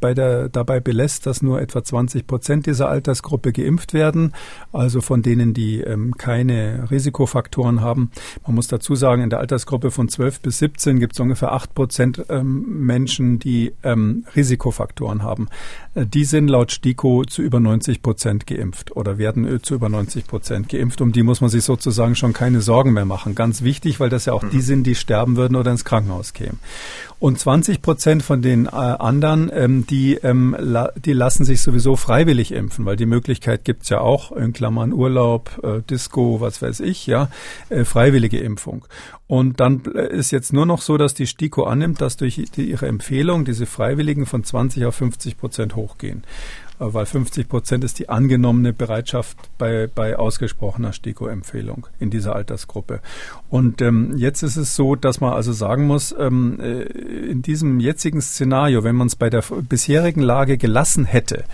[0.00, 4.32] bei der, dabei belässt, dass nur etwa 20 Prozent dieser Altersgruppe geimpft werden,
[4.72, 8.10] also von denen, die ähm, keine Risikofaktoren haben.
[8.46, 11.74] Man muss dazu sagen, in der Altersgruppe von 12 bis 17 gibt es ungefähr 8
[11.74, 15.48] Prozent ähm, Menschen, die ähm, Risikofaktoren haben.
[15.94, 19.88] Äh, die sind laut STIKO zu über 90 Prozent geimpft oder werden äh, zu über
[19.88, 21.00] 90 Prozent geimpft.
[21.00, 23.34] Um die muss man sich sozusagen schon keine Sorgen mehr machen.
[23.34, 24.62] Ganz wichtig, weil das ja auch die mhm.
[24.62, 26.58] sind, die sterben würden oder ins Krankenhaus kämen.
[27.20, 31.96] Und 20 Prozent von den äh, anderen, ähm, die, ähm, la die lassen sich sowieso
[31.96, 36.78] freiwillig impfen, weil die Möglichkeit gibt's ja auch, in Klammern Urlaub, äh, Disco, was weiß
[36.78, 37.28] ich, ja,
[37.70, 38.84] äh, freiwillige Impfung.
[39.26, 42.70] Und dann äh, ist jetzt nur noch so, dass die STIKO annimmt, dass durch die,
[42.70, 46.22] ihre Empfehlung diese Freiwilligen von 20 auf 50 Prozent hochgehen.
[46.80, 53.00] Äh, weil 50 Prozent ist die angenommene Bereitschaft bei, bei ausgesprochener STIKO-Empfehlung in dieser Altersgruppe.
[53.48, 57.80] Und ähm, jetzt ist es so, dass man also sagen muss, ähm, äh, in diesem
[57.80, 61.44] jetzigen Szenario, wenn man es bei der bisherigen Lage gelassen hätte,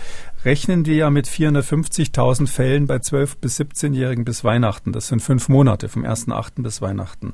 [0.43, 4.91] rechnen wir ja mit 450.000 Fällen bei 12- bis 17-Jährigen bis Weihnachten.
[4.91, 6.61] Das sind fünf Monate, vom 1.8.
[6.61, 7.33] bis Weihnachten.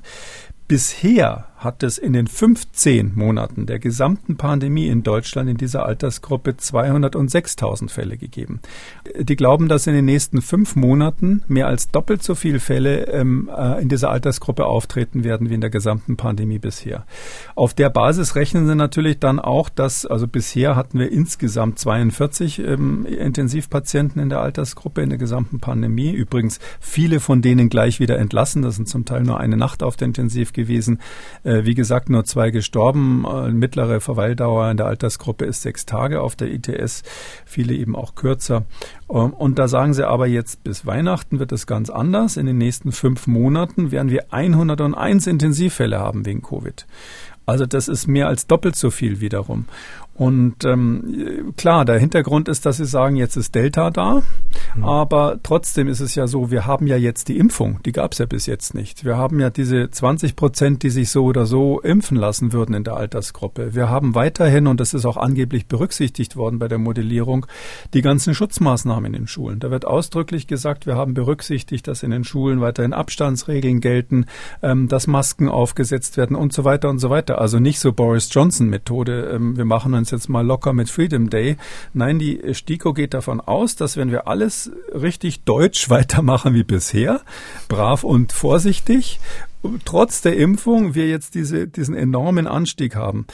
[0.68, 6.52] Bisher hat es in den 15 Monaten der gesamten Pandemie in Deutschland in dieser Altersgruppe
[6.52, 8.62] 206.000 Fälle gegeben.
[9.20, 13.50] Die glauben, dass in den nächsten fünf Monaten mehr als doppelt so viele Fälle ähm,
[13.56, 17.06] äh, in dieser Altersgruppe auftreten werden wie in der gesamten Pandemie bisher.
[17.54, 22.58] Auf der Basis rechnen sie natürlich dann auch, dass, also bisher hatten wir insgesamt 42
[22.58, 26.12] ähm, Intensivpatienten in der Altersgruppe in der gesamten Pandemie.
[26.12, 28.64] Übrigens viele von denen gleich wieder entlassen.
[28.64, 31.00] Das sind zum Teil nur eine Nacht auf der Intensiv gewesen.
[31.66, 33.26] Wie gesagt, nur zwei gestorben.
[33.26, 37.04] Äh, mittlere Verweildauer in der Altersgruppe ist sechs Tage auf der ITS,
[37.46, 38.64] viele eben auch kürzer.
[39.10, 42.38] Ähm, und da sagen sie aber jetzt, bis Weihnachten wird es ganz anders.
[42.38, 46.86] In den nächsten fünf Monaten werden wir 101 Intensivfälle haben wegen Covid.
[47.46, 49.66] Also das ist mehr als doppelt so viel wiederum.
[50.14, 54.22] Und ähm, klar, der Hintergrund ist, dass Sie sagen, jetzt ist Delta da,
[54.76, 54.84] mhm.
[54.84, 58.18] aber trotzdem ist es ja so, wir haben ja jetzt die Impfung, die gab es
[58.18, 59.06] ja bis jetzt nicht.
[59.06, 62.84] Wir haben ja diese 20 Prozent, die sich so oder so impfen lassen würden in
[62.84, 63.74] der Altersgruppe.
[63.74, 67.46] Wir haben weiterhin, und das ist auch angeblich berücksichtigt worden bei der Modellierung,
[67.94, 69.60] die ganzen Schutzmaßnahmen in den Schulen.
[69.60, 74.26] Da wird ausdrücklich gesagt, wir haben berücksichtigt, dass in den Schulen weiterhin Abstandsregeln gelten,
[74.62, 77.40] ähm, dass Masken aufgesetzt werden und so weiter und so weiter.
[77.40, 81.30] Also nicht so Boris Johnson Methode, ähm, wir machen uns jetzt mal locker mit Freedom
[81.30, 81.58] Day.
[81.94, 87.22] Nein, die STIKO geht davon aus, dass wenn wir alles richtig deutsch weitermachen wie bisher,
[87.68, 89.20] brav und vorsichtig,
[89.86, 93.28] trotz der Impfung wir jetzt diese, diesen enormen Anstieg haben.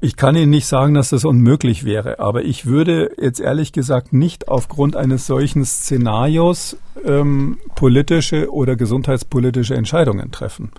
[0.00, 4.14] Ich kann Ihnen nicht sagen, dass das unmöglich wäre, aber ich würde jetzt ehrlich gesagt
[4.14, 10.70] nicht aufgrund eines solchen Szenarios ähm, politische oder gesundheitspolitische Entscheidungen treffen.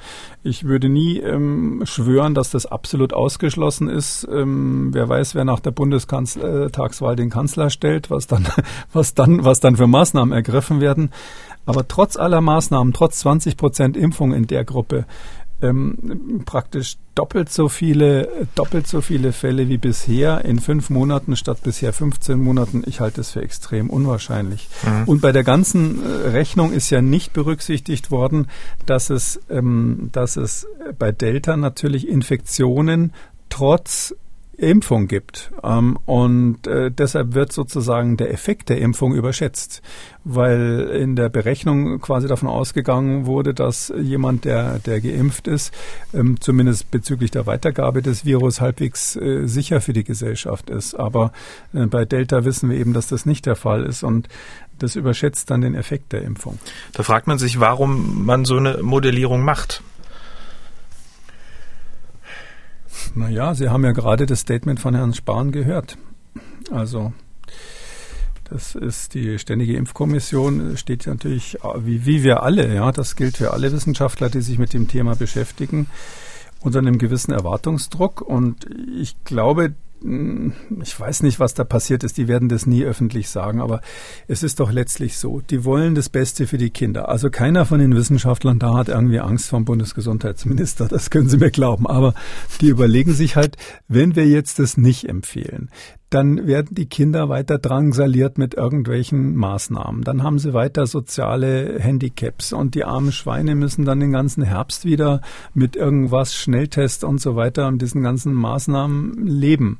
[0.44, 4.28] Ich würde nie ähm, schwören, dass das absolut ausgeschlossen ist.
[4.32, 8.48] Ähm, wer weiß, wer nach der Bundestagswahl den Kanzler stellt, was dann,
[8.94, 11.12] was dann, was dann für Maßnahmen ergriffen werden.
[11.66, 15.06] Aber trotz aller Maßnahmen, trotz 20 Prozent Impfung in der Gruppe,
[15.62, 21.60] ähm, praktisch doppelt so viele, doppelt so viele Fälle wie bisher in fünf Monaten statt
[21.64, 22.84] bisher 15 Monaten.
[22.86, 24.70] Ich halte es für extrem unwahrscheinlich.
[24.84, 25.03] Mhm.
[25.05, 28.47] Und bei der ganzen äh, Rechnung ist ja nicht berücksichtigt worden,
[28.86, 30.66] dass es, ähm, dass es
[30.97, 33.14] bei Delta natürlich Infektionen
[33.49, 34.16] trotz
[34.60, 35.51] Impfung gibt.
[35.64, 39.82] Ähm, und äh, deshalb wird sozusagen der Effekt der Impfung überschätzt,
[40.24, 45.74] weil in der Berechnung quasi davon ausgegangen wurde, dass jemand, der, der geimpft ist,
[46.14, 50.93] ähm, zumindest bezüglich der Weitergabe des Virus halbwegs äh, sicher für die Gesellschaft ist.
[50.95, 51.32] Aber
[51.74, 54.03] äh, bei Delta wissen wir eben, dass das nicht der Fall ist.
[54.03, 54.28] Und
[54.78, 56.60] das überschätzt dann den Effekt der Impfung.
[56.93, 59.82] Da fragt man sich, warum man so eine Modellierung macht.
[63.16, 65.98] Naja, Sie haben ja gerade das Statement von Herrn Spahn gehört.
[66.72, 67.14] Also
[68.50, 73.54] Das ist die Ständige Impfkommission, steht natürlich, wie, wie wir alle, ja, das gilt für
[73.54, 75.86] alle Wissenschaftler, die sich mit dem Thema beschäftigen,
[76.62, 78.22] unter einem gewissen Erwartungsdruck.
[78.22, 78.68] Und
[79.00, 83.60] ich glaube, ich weiß nicht, was da passiert ist, die werden das nie öffentlich sagen,
[83.60, 83.82] aber
[84.28, 87.10] es ist doch letztlich so, die wollen das Beste für die Kinder.
[87.10, 91.52] Also keiner von den Wissenschaftlern da hat irgendwie Angst vom Bundesgesundheitsminister, das können Sie mir
[91.52, 92.14] glauben, aber
[92.62, 95.70] die überlegen sich halt, wenn wir jetzt das nicht empfehlen,
[96.10, 100.03] dann werden die Kinder weiter drangsaliert mit irgendwelchen Maßnahmen.
[100.03, 104.86] Dann haben sie weiter soziale Handicaps und die armen Schweine müssen dann den ganzen Herbst
[104.86, 105.22] wieder
[105.53, 109.78] mit irgendwas, Schnelltest und so weiter und diesen ganzen Maßnahmen leben.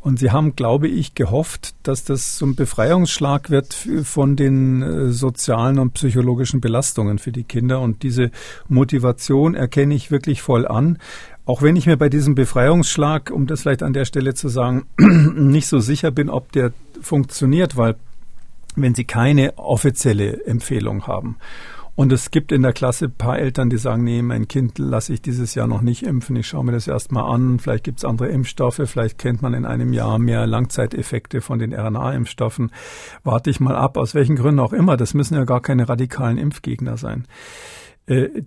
[0.00, 3.74] Und sie haben, glaube ich, gehofft, dass das so ein Befreiungsschlag wird
[4.04, 7.80] von den äh, sozialen und psychologischen Belastungen für die Kinder.
[7.80, 8.30] Und diese
[8.68, 10.98] Motivation erkenne ich wirklich voll an.
[11.48, 14.84] Auch wenn ich mir bei diesem Befreiungsschlag, um das vielleicht an der Stelle zu sagen,
[14.98, 17.96] nicht so sicher bin, ob der funktioniert, weil
[18.76, 21.38] wenn Sie keine offizielle Empfehlung haben.
[21.94, 25.14] Und es gibt in der Klasse ein paar Eltern, die sagen, nee, mein Kind lasse
[25.14, 28.04] ich dieses Jahr noch nicht impfen, ich schaue mir das erstmal an, vielleicht gibt es
[28.04, 32.72] andere Impfstoffe, vielleicht kennt man in einem Jahr mehr Langzeiteffekte von den RNA-Impfstoffen,
[33.24, 36.36] warte ich mal ab, aus welchen Gründen auch immer, das müssen ja gar keine radikalen
[36.36, 37.26] Impfgegner sein.
[38.06, 38.42] Äh,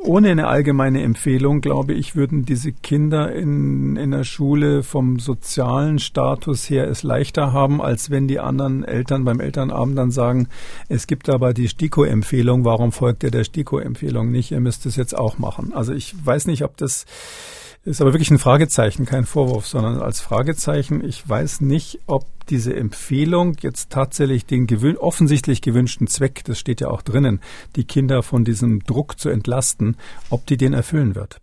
[0.00, 5.98] ohne eine allgemeine Empfehlung, glaube ich, würden diese Kinder in, in der Schule vom sozialen
[5.98, 10.48] Status her es leichter haben, als wenn die anderen Eltern beim Elternabend dann sagen,
[10.88, 14.52] es gibt aber die STIKO-Empfehlung, warum folgt ihr der STIKO-Empfehlung nicht?
[14.52, 15.72] Ihr müsst es jetzt auch machen.
[15.74, 17.04] Also ich weiß nicht, ob das
[17.88, 21.02] ist aber wirklich ein Fragezeichen, kein Vorwurf, sondern als Fragezeichen.
[21.02, 26.80] Ich weiß nicht, ob diese Empfehlung jetzt tatsächlich den gewün offensichtlich gewünschten Zweck, das steht
[26.80, 27.40] ja auch drinnen,
[27.76, 29.96] die Kinder von diesem Druck zu entlasten,
[30.30, 31.40] ob die den erfüllen wird.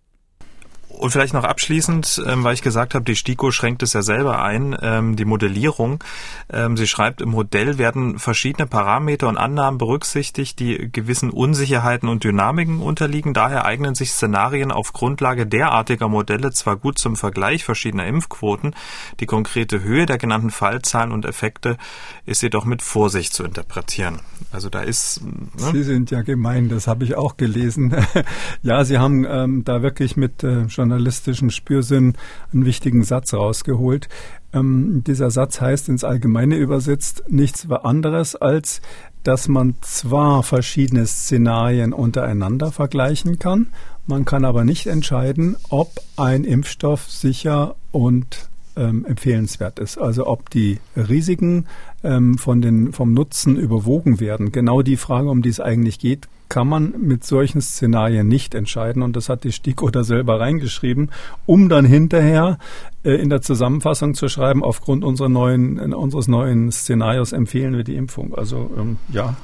[0.98, 4.42] Und vielleicht noch abschließend, ähm, weil ich gesagt habe, die STIKO schränkt es ja selber
[4.42, 6.04] ein, ähm, die Modellierung.
[6.52, 12.24] Ähm, sie schreibt, im Modell werden verschiedene Parameter und Annahmen berücksichtigt, die gewissen Unsicherheiten und
[12.24, 13.34] Dynamiken unterliegen.
[13.34, 18.76] Daher eignen sich Szenarien auf Grundlage derartiger Modelle zwar gut zum Vergleich verschiedener Impfquoten,
[19.20, 21.78] die konkrete Höhe der genannten Fallzahlen und Effekte
[22.26, 24.20] ist jedoch mit Vorsicht zu interpretieren.
[24.52, 25.22] Also da ist.
[25.24, 25.72] Ne?
[25.72, 27.94] Sie sind ja gemein, das habe ich auch gelesen.
[28.64, 32.14] ja, Sie haben ähm, da wirklich mit äh, schon journalistischen Spürsinn
[32.54, 34.08] einen wichtigen Satz rausgeholt.
[34.54, 38.82] Ähm, dieser Satz heißt ins Allgemeine übersetzt nichts anderes als,
[39.24, 43.68] dass man zwar verschiedene Szenarien untereinander vergleichen kann,
[44.08, 49.98] man kann aber nicht entscheiden, ob ein Impfstoff sicher und ähm, empfehlenswert ist.
[49.98, 51.66] Also ob die Risiken
[52.06, 54.52] ähm, von den, vom Nutzen überwogen werden.
[54.52, 59.02] Genau die Frage, um die es eigentlich geht, kann man mit solchen Szenarien nicht entscheiden.
[59.02, 61.12] Und das hat die STIKO da selber reingeschrieben,
[61.46, 62.60] um dann hinterher
[63.04, 67.96] äh, in der Zusammenfassung zu schreiben, aufgrund unserer neuen, unseres neuen Szenarios empfehlen wir die
[67.96, 68.36] Impfung.
[68.36, 69.36] Also ähm, ja.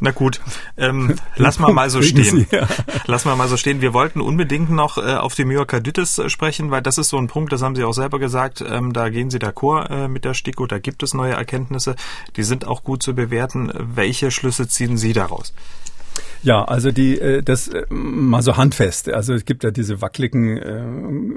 [0.00, 0.40] Na gut,
[0.76, 2.24] ähm, lass mal mal so stehen.
[2.24, 2.66] Sie, ja.
[3.06, 3.80] Lass mal mal so stehen.
[3.80, 7.26] Wir wollten unbedingt noch äh, auf die Myokarditis äh, sprechen, weil das ist so ein
[7.26, 10.34] Punkt, das haben Sie auch selber gesagt, ähm, da gehen Sie d'accord äh, mit der
[10.34, 11.79] STIKO, da gibt es neue Erkenntnisse,
[12.36, 13.72] die sind auch gut zu bewerten.
[13.74, 15.52] Welche Schlüsse ziehen Sie daraus?
[16.42, 19.10] Ja, also die äh, das äh, mal so handfest.
[19.10, 20.82] Also es gibt ja diese wackeligen äh,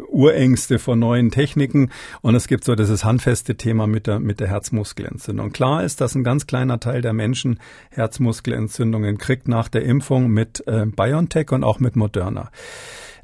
[0.07, 1.91] Urängste vor neuen Techniken
[2.21, 5.51] und es gibt so dieses handfeste Thema mit der mit der Herzmuskelentzündung.
[5.51, 10.65] Klar ist, dass ein ganz kleiner Teil der Menschen Herzmuskelentzündungen kriegt nach der Impfung mit
[10.67, 12.49] äh, BioNTech und auch mit Moderna.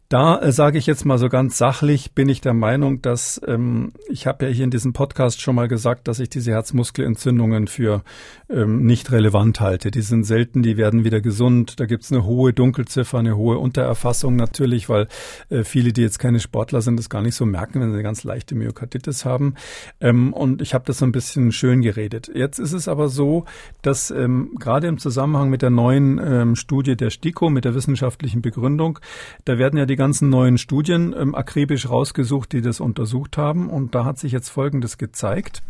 [0.10, 3.92] Da äh, sage ich jetzt mal so ganz sachlich, bin ich der Meinung, dass ähm,
[4.10, 8.02] ich habe ja hier in diesem Podcast schon mal gesagt, dass ich diese Herzmuskelentzündungen für
[8.50, 9.92] ähm, nicht relevant halte.
[9.92, 11.80] Die sind selten, die werden wieder gesund.
[11.80, 15.08] Da gibt's eine hohe Dunkelziffer, eine hohe Untererfassung natürlich, weil
[15.50, 18.04] äh, viele, die jetzt keine Sportler sind, das gar nicht so merken, wenn sie eine
[18.04, 19.54] ganz leichte Myokarditis haben.
[20.02, 22.32] Ähm, und ich habe das so ein bisschen schön geredet.
[22.34, 23.46] Jetzt ist es aber so,
[23.84, 28.42] dass ähm, gerade im Zusammenhang mit der neuen ähm, Studie der STIKO, mit der wissenschaftlichen
[28.42, 28.98] Begründung,
[29.46, 33.70] da werden ja die ganzen neuen Studien ähm, akribisch rausgesucht, die das untersucht haben.
[33.70, 35.62] Und da hat sich jetzt Folgendes gezeigt.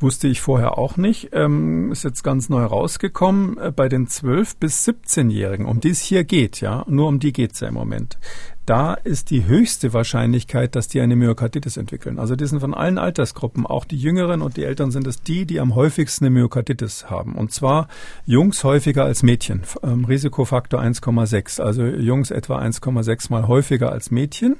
[0.00, 1.30] Wusste ich vorher auch nicht.
[1.32, 3.56] Ähm, ist jetzt ganz neu rausgekommen.
[3.58, 7.32] Äh, bei den 12- bis 17-Jährigen, um die es hier geht, ja, nur um die
[7.32, 8.18] geht's ja im Moment
[8.66, 12.18] da ist die höchste Wahrscheinlichkeit, dass die eine Myokarditis entwickeln.
[12.18, 15.44] Also die sind von allen Altersgruppen, auch die Jüngeren und die Eltern sind es die,
[15.44, 17.34] die am häufigsten eine Myokarditis haben.
[17.34, 17.88] Und zwar
[18.24, 19.62] Jungs häufiger als Mädchen.
[19.82, 21.60] Ähm, Risikofaktor 1,6.
[21.60, 24.56] Also Jungs etwa 1,6 mal häufiger als Mädchen.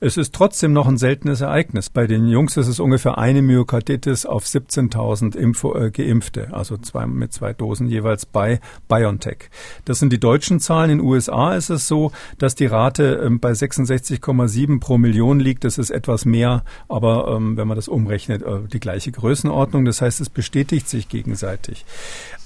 [0.00, 1.90] Es ist trotzdem noch ein seltenes Ereignis.
[1.90, 7.32] Bei den Jungs ist es ungefähr eine Myokarditis auf 17.000 äh, Geimpfte, also zwei, mit
[7.32, 9.50] zwei Dosen jeweils bei BioNTech.
[9.84, 10.90] Das sind die deutschen Zahlen.
[10.90, 15.64] In den USA ist es so, dass die Rate ähm, bei 66,7 pro Million liegt.
[15.64, 19.84] Das ist etwas mehr, aber ähm, wenn man das umrechnet, äh, die gleiche Größenordnung.
[19.84, 21.84] Das heißt, es bestätigt sich gegenseitig.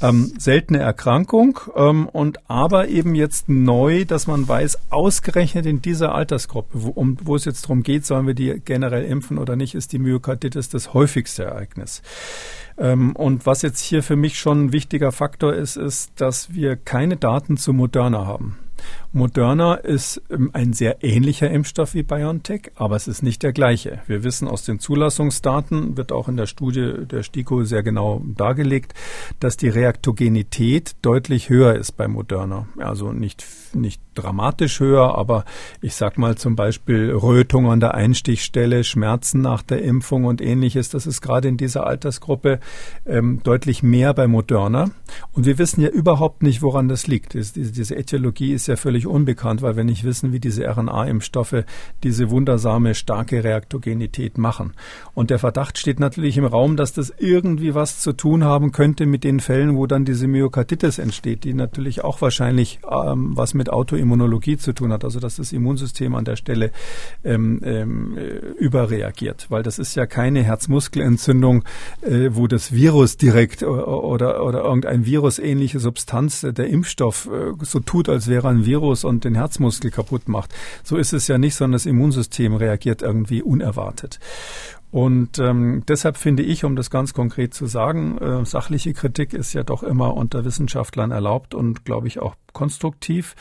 [0.03, 6.17] Ähm, seltene Erkrankung ähm, und aber eben jetzt neu, dass man weiß, ausgerechnet in dieser
[6.17, 9.77] Altersgruppe, wo, um, wo es jetzt darum geht, sollen wir die generell impfen oder nicht,
[9.77, 12.03] ist die Myokarditis das häufigste Ereignis.
[12.77, 16.75] Ähm, und was jetzt hier für mich schon ein wichtiger Faktor ist, ist, dass wir
[16.75, 18.59] keine Daten zu Moderna haben.
[19.13, 24.01] Moderna ist ähm, ein sehr ähnlicher Impfstoff wie BioNTech, aber es ist nicht der gleiche.
[24.07, 28.95] Wir wissen aus den Zulassungsdaten, wird auch in der Studie der STIKO sehr genau dargelegt,
[29.41, 32.67] dass die Reaktogenität deutlich höher ist bei Moderna.
[32.79, 33.45] Also nicht,
[33.75, 35.45] nicht dramatisch höher, aber
[35.81, 40.91] ich sag mal zum Beispiel Rötung an der Einstichstelle, Schmerzen nach der Impfung und ähnliches.
[40.91, 42.61] Das ist gerade in dieser Altersgruppe
[43.07, 44.91] ähm, deutlich mehr bei Moderna.
[45.33, 47.35] Und wir wissen ja überhaupt nicht, woran das liegt.
[47.35, 51.65] Diese, Äthiologie ist ja völlig unbekannt, weil wir nicht wissen, wie diese RNA-Impfstoffe
[52.03, 54.73] diese wundersame starke Reaktogenität machen.
[55.15, 59.07] Und der Verdacht steht natürlich im Raum, dass das irgendwie was zu tun haben könnte
[59.07, 63.71] mit den Fällen, wo dann diese Myokarditis entsteht, die natürlich auch wahrscheinlich ähm, was mit
[63.71, 66.71] Autoimmunologie zu tun hat, also dass das Immunsystem an der Stelle
[67.25, 71.65] ähm, ähm, äh, überreagiert, weil das ist ja keine Herzmuskelentzündung,
[72.03, 77.81] äh, wo das Virus direkt oder, oder, oder irgendein virusähnliche Substanz, der Impfstoff äh, so
[77.81, 80.55] tut, als wäre ein Virus und den Herzmuskel kaputt macht.
[80.85, 84.19] So ist es ja nicht, sondern das Immunsystem reagiert irgendwie unerwartet.
[84.91, 89.53] Und ähm, deshalb finde ich, um das ganz konkret zu sagen, äh, sachliche Kritik ist
[89.53, 93.37] ja doch immer unter Wissenschaftlern erlaubt und, glaube ich, auch konstruktiv.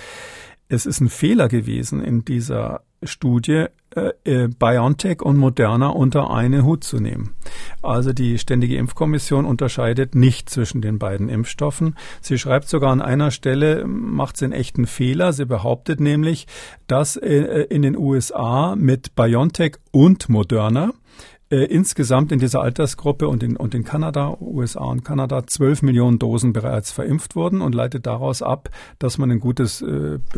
[0.68, 6.66] Es ist ein Fehler gewesen in dieser Studie äh, äh, BioNTech und Moderna unter einen
[6.66, 7.36] Hut zu nehmen.
[7.82, 11.96] Also die Ständige Impfkommission unterscheidet nicht zwischen den beiden Impfstoffen.
[12.20, 15.32] Sie schreibt sogar an einer Stelle, macht sie einen echten Fehler.
[15.32, 16.48] Sie behauptet nämlich,
[16.88, 20.92] dass äh, in den USA mit BioNTech und Moderna
[21.50, 26.52] insgesamt in dieser Altersgruppe und in, und in Kanada, USA und Kanada, 12 Millionen Dosen
[26.52, 28.70] bereits verimpft wurden und leitet daraus ab,
[29.00, 29.82] dass man ein gutes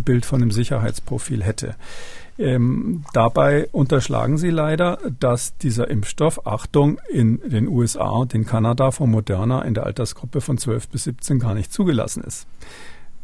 [0.06, 1.74] Bild von dem Sicherheitsprofil hätte.
[2.40, 8.92] Ähm, dabei unterschlagen sie leider, dass dieser Impfstoff, Achtung, in den USA und in Kanada
[8.92, 12.48] von Moderna in der Altersgruppe von 12 bis 17 gar nicht zugelassen ist.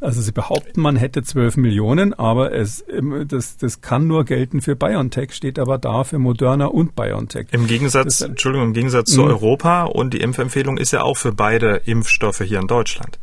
[0.02, 4.62] Also Sie behaupten, man hätte 12 Millionen, aber es, ähm, das, das kann nur gelten
[4.62, 7.48] für BioNTech, steht aber da für Moderna und BioNTech.
[7.52, 9.30] Im Gegensatz, das, Entschuldigung, im Gegensatz zu mhm.
[9.30, 13.18] Europa und die Impfempfehlung ist ja auch für beide Impfstoffe hier in Deutschland.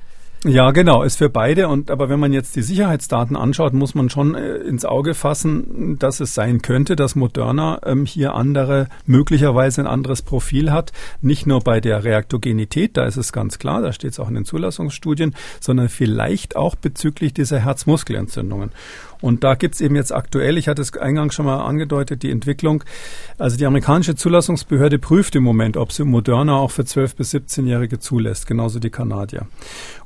[0.45, 1.69] Ja, genau, ist für beide.
[1.69, 5.99] Und aber wenn man jetzt die Sicherheitsdaten anschaut, muss man schon äh, ins Auge fassen,
[6.01, 10.91] dass es sein könnte, dass Moderna ähm, hier andere, möglicherweise ein anderes Profil hat.
[11.21, 14.35] Nicht nur bei der Reaktogenität, da ist es ganz klar, da steht es auch in
[14.35, 18.73] den Zulassungsstudien, sondern vielleicht auch bezüglich dieser Herzmuskelentzündungen.
[19.23, 22.85] Und da gibt's eben jetzt aktuell, ich hatte es eingangs schon mal angedeutet, die Entwicklung.
[23.39, 27.99] Also die amerikanische Zulassungsbehörde prüft im Moment, ob sie Moderna auch für 12- bis 17-Jährige
[28.01, 29.47] zulässt, genauso die Kanadier.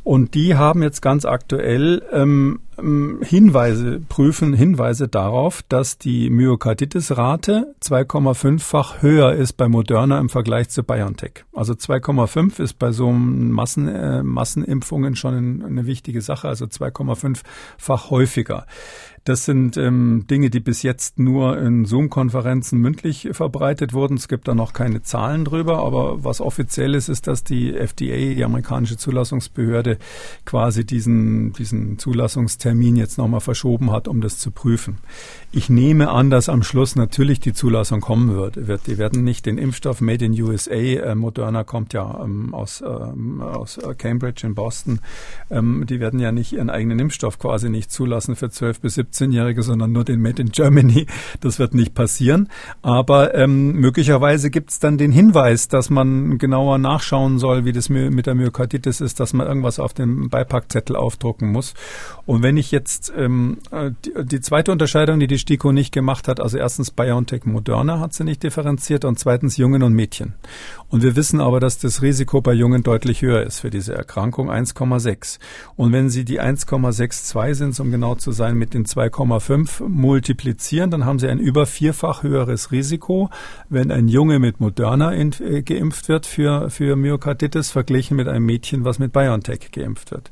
[0.04, 9.00] Und die haben jetzt ganz aktuell ähm, Hinweise, prüfen Hinweise darauf, dass die Myokarditis-Rate 2,5-fach
[9.00, 11.44] höher ist bei Moderna im Vergleich zu BioNTech.
[11.54, 18.66] Also 2,5 ist bei so Massen, äh, Massenimpfungen schon eine wichtige Sache, also 2,5-fach häufiger.
[19.26, 24.16] Das sind ähm, Dinge, die bis jetzt nur in Zoom-Konferenzen mündlich verbreitet wurden.
[24.16, 28.34] Es gibt da noch keine Zahlen drüber, aber was offiziell ist, ist, dass die FDA,
[28.34, 29.98] die amerikanische Zulassungsbehörde,
[30.44, 34.98] quasi diesen, diesen Zulassungstermin jetzt nochmal verschoben hat, um das zu prüfen.
[35.50, 38.86] Ich nehme an, dass am Schluss natürlich die Zulassung kommen wird.
[38.86, 43.40] die werden nicht den Impfstoff Made in USA, äh, Moderna kommt ja ähm, aus, ähm,
[43.40, 45.00] aus Cambridge in Boston,
[45.50, 49.15] ähm, die werden ja nicht ihren eigenen Impfstoff quasi nicht zulassen für 12 bis 17
[49.20, 51.06] 17-Jährige, sondern nur den Made in Germany.
[51.40, 52.48] Das wird nicht passieren.
[52.82, 57.88] Aber ähm, möglicherweise gibt es dann den Hinweis, dass man genauer nachschauen soll, wie das
[57.88, 61.74] mit der Myokarditis ist, dass man irgendwas auf dem Beipackzettel aufdrucken muss.
[62.24, 63.58] Und wenn ich jetzt ähm,
[64.04, 68.14] die, die zweite Unterscheidung, die die STIKO nicht gemacht hat, also erstens BioNTech Moderna hat
[68.14, 70.34] sie nicht differenziert und zweitens Jungen und Mädchen.
[70.88, 74.50] Und wir wissen aber, dass das Risiko bei Jungen deutlich höher ist für diese Erkrankung,
[74.50, 75.38] 1,6.
[75.74, 81.04] Und wenn Sie die 1,62 sind, um genau zu sein, mit den 2,5 multiplizieren, dann
[81.04, 83.30] haben Sie ein über vierfach höheres Risiko,
[83.68, 88.84] wenn ein Junge mit Moderna äh, geimpft wird für, für Myokarditis, verglichen mit einem Mädchen,
[88.84, 90.30] was mit BioNTech geimpft wird.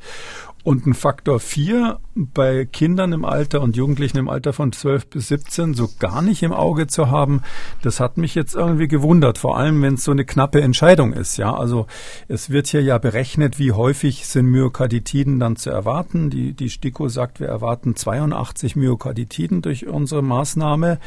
[0.64, 5.28] Und ein Faktor 4 bei Kindern im Alter und Jugendlichen im Alter von 12 bis
[5.28, 7.42] 17 so gar nicht im Auge zu haben,
[7.82, 11.36] das hat mich jetzt irgendwie gewundert, vor allem wenn es so eine knappe Entscheidung ist.
[11.36, 11.86] Ja, also
[12.28, 16.30] es wird hier ja berechnet, wie häufig sind Myokarditiden dann zu erwarten.
[16.30, 20.98] Die, die STIKO sagt, wir erwarten 82 Myokarditiden durch unsere Maßnahme.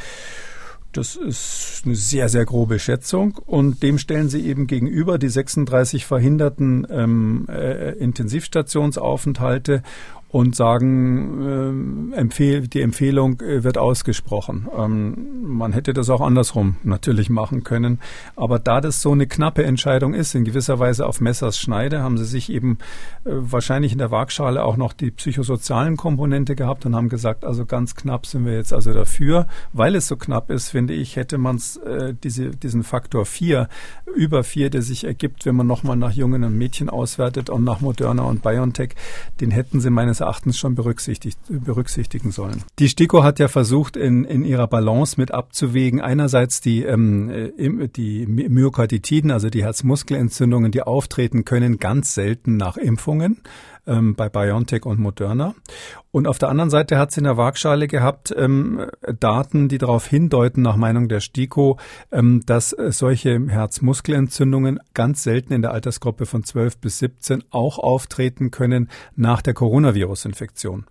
[0.92, 3.38] Das ist eine sehr, sehr grobe Schätzung.
[3.46, 9.84] Und dem stellen Sie eben gegenüber die 36 verhinderten ähm, äh, Intensivstationsaufenthalte
[10.38, 14.68] und sagen, äh, empfehl, die Empfehlung äh, wird ausgesprochen.
[14.78, 18.00] Ähm, man hätte das auch andersrum natürlich machen können.
[18.36, 22.20] Aber da das so eine knappe Entscheidung ist, in gewisser Weise auf Messers Schneide, haben
[22.20, 22.78] sie sich eben
[23.26, 27.66] äh, wahrscheinlich in der Waagschale auch noch die psychosozialen Komponente gehabt und haben gesagt, also
[27.66, 29.48] ganz knapp sind wir jetzt also dafür.
[29.74, 33.70] Weil es so knapp ist, finde ich, hätte man äh, diese, diesen Faktor 4,
[34.16, 37.82] über 4, der sich ergibt, wenn man nochmal nach Jungen und Mädchen auswertet und nach
[37.82, 38.92] Moderna und BioNTech,
[39.42, 42.62] den hätten sie meines Erachtens schon berücksichtigt, berücksichtigen sollen.
[42.80, 47.88] Die STIKO hat ja versucht, in, in ihrer Balance mit abzuwägen, einerseits die, ähm, äh,
[47.88, 53.38] die Myokarditiden, also die Herzmuskelentzündungen, die auftreten können, ganz selten nach Impfungen
[53.88, 55.56] ähm, bei BioNTech und Moderna.
[56.12, 58.88] Und auf der anderen Seite hat sie in der Waagschale gehabt ähm,
[59.20, 61.78] Daten, die darauf hindeuten, nach Meinung der STIKO,
[62.12, 67.78] ähm, dass äh, solche Herzmuskelentzündungen ganz selten in der Altersgruppe von 12 bis 17 auch
[67.78, 70.86] auftreten können nach der Coronavirus-Infektion.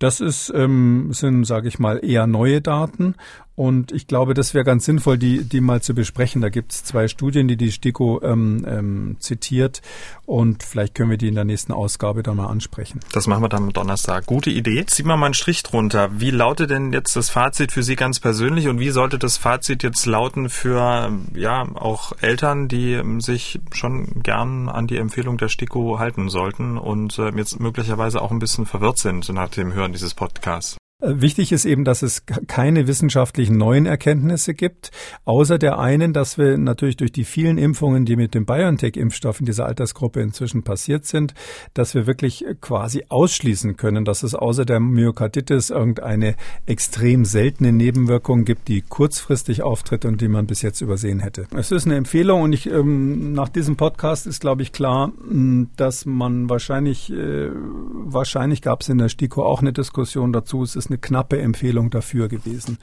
[0.00, 3.14] Das ist, ähm, sind, sage ich mal, eher neue Daten.
[3.60, 6.40] Und ich glaube, das wäre ganz sinnvoll, die, die mal zu besprechen.
[6.40, 9.82] Da gibt es zwei Studien, die die STIKO ähm, ähm, zitiert.
[10.24, 13.00] Und vielleicht können wir die in der nächsten Ausgabe dann mal ansprechen.
[13.12, 14.24] Das machen wir dann am Donnerstag.
[14.24, 14.86] Gute Idee.
[14.86, 16.08] Ziehen wir mal einen Strich drunter.
[16.18, 19.82] Wie lautet denn jetzt das Fazit für Sie ganz persönlich und wie sollte das Fazit
[19.82, 25.48] jetzt lauten für ja auch Eltern, die ähm, sich schon gern an die Empfehlung der
[25.48, 29.89] STIKO halten sollten und äh, jetzt möglicherweise auch ein bisschen verwirrt sind nach dem Hören
[29.92, 30.79] dieses Podcasts?
[31.00, 34.90] Äh, wichtig ist eben, dass es keine wissenschaftlichen neuen Erkenntnisse gibt,
[35.24, 39.46] außer der einen, dass wir natürlich durch die vielen Impfungen, die mit dem BioNTech-Impfstoff in
[39.46, 41.34] dieser Altersgruppe inzwischen passiert sind,
[41.74, 46.36] dass wir wirklich quasi ausschließen können, dass es außer der Myokarditis irgendeine
[46.66, 51.46] extrem seltene Nebenwirkung gibt, die kurzfristig auftritt und die man bis jetzt übersehen hätte.
[51.56, 55.12] Es ist eine Empfehlung und ich, ähm, nach diesem Podcast ist, glaube ich, klar,
[55.76, 60.62] dass man wahrscheinlich, äh, wahrscheinlich gab es in der STIKO auch eine Diskussion dazu.
[60.62, 62.78] Es ist eine knappe Empfehlung dafür gewesen.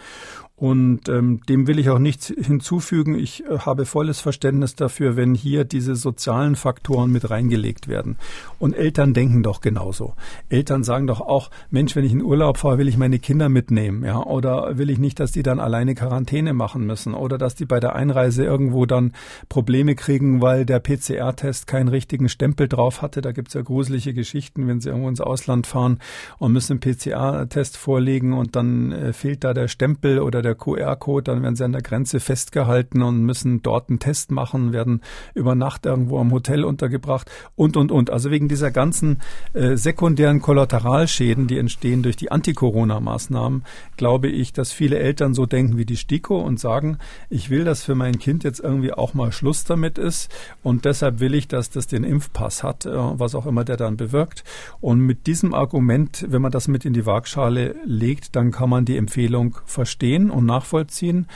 [0.59, 3.13] Und ähm, dem will ich auch nichts hinzufügen.
[3.13, 8.17] Ich äh, habe volles Verständnis dafür, wenn hier diese sozialen Faktoren mit reingelegt werden.
[8.57, 10.15] Und Eltern denken doch genauso.
[10.49, 14.03] Eltern sagen doch auch, Mensch, wenn ich in Urlaub fahre, will ich meine Kinder mitnehmen,
[14.03, 17.65] ja, oder will ich nicht, dass die dann alleine Quarantäne machen müssen oder dass die
[17.65, 19.13] bei der Einreise irgendwo dann
[19.49, 23.21] Probleme kriegen, weil der PCR-Test keinen richtigen Stempel drauf hatte.
[23.21, 25.99] Da gibt's ja gruselige Geschichten, wenn sie irgendwo ins Ausland fahren
[26.39, 31.23] und müssen einen PCR-Test vorlegen und dann äh, fehlt da der Stempel oder der QR-Code,
[31.23, 35.01] dann werden sie an der Grenze festgehalten und müssen dort einen Test machen, werden
[35.33, 38.09] über Nacht irgendwo am Hotel untergebracht und, und, und.
[38.09, 39.19] Also wegen dieser ganzen
[39.53, 43.63] äh, sekundären Kollateralschäden, die entstehen durch die Anti-Corona-Maßnahmen,
[43.97, 46.97] glaube ich, dass viele Eltern so denken wie die STIKO und sagen,
[47.29, 50.33] ich will, dass für mein Kind jetzt irgendwie auch mal Schluss damit ist
[50.63, 53.97] und deshalb will ich, dass das den Impfpass hat, äh, was auch immer der dann
[53.97, 54.43] bewirkt.
[54.79, 58.85] Und mit diesem Argument, wenn man das mit in die Waagschale legt, dann kann man
[58.85, 61.27] die Empfehlung verstehen und nachvollziehen.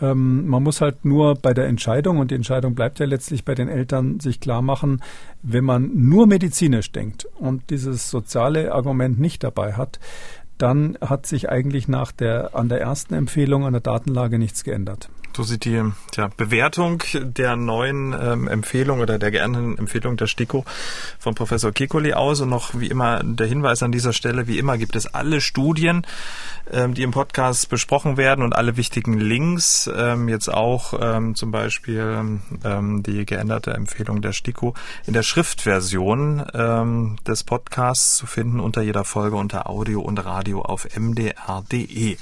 [0.00, 3.54] Ähm, man muss halt nur bei der Entscheidung, und die Entscheidung bleibt ja letztlich bei
[3.54, 5.02] den Eltern, sich klar machen,
[5.42, 9.98] wenn man nur medizinisch denkt und dieses soziale Argument nicht dabei hat,
[10.58, 15.08] dann hat sich eigentlich nach der, an der ersten Empfehlung an der Datenlage nichts geändert.
[15.36, 20.64] So sieht die tja, Bewertung der neuen ähm, Empfehlung oder der geänderten Empfehlung der STIKO
[21.18, 22.40] von Professor Kikoli aus.
[22.40, 26.04] Und noch wie immer der Hinweis an dieser Stelle, wie immer gibt es alle Studien,
[26.72, 31.52] ähm, die im Podcast besprochen werden und alle wichtigen Links, ähm, jetzt auch ähm, zum
[31.52, 34.74] Beispiel ähm, die geänderte Empfehlung der STIKO
[35.06, 40.62] in der Schriftversion ähm, des Podcasts zu finden unter jeder Folge unter Audio und Radio
[40.62, 42.16] auf mdr.de.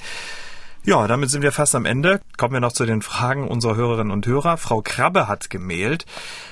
[0.89, 2.19] Ja, damit sind wir fast am Ende.
[2.35, 4.57] Kommen wir noch zu den Fragen unserer Hörerinnen und Hörer.
[4.57, 6.07] Frau Krabbe hat gemailt.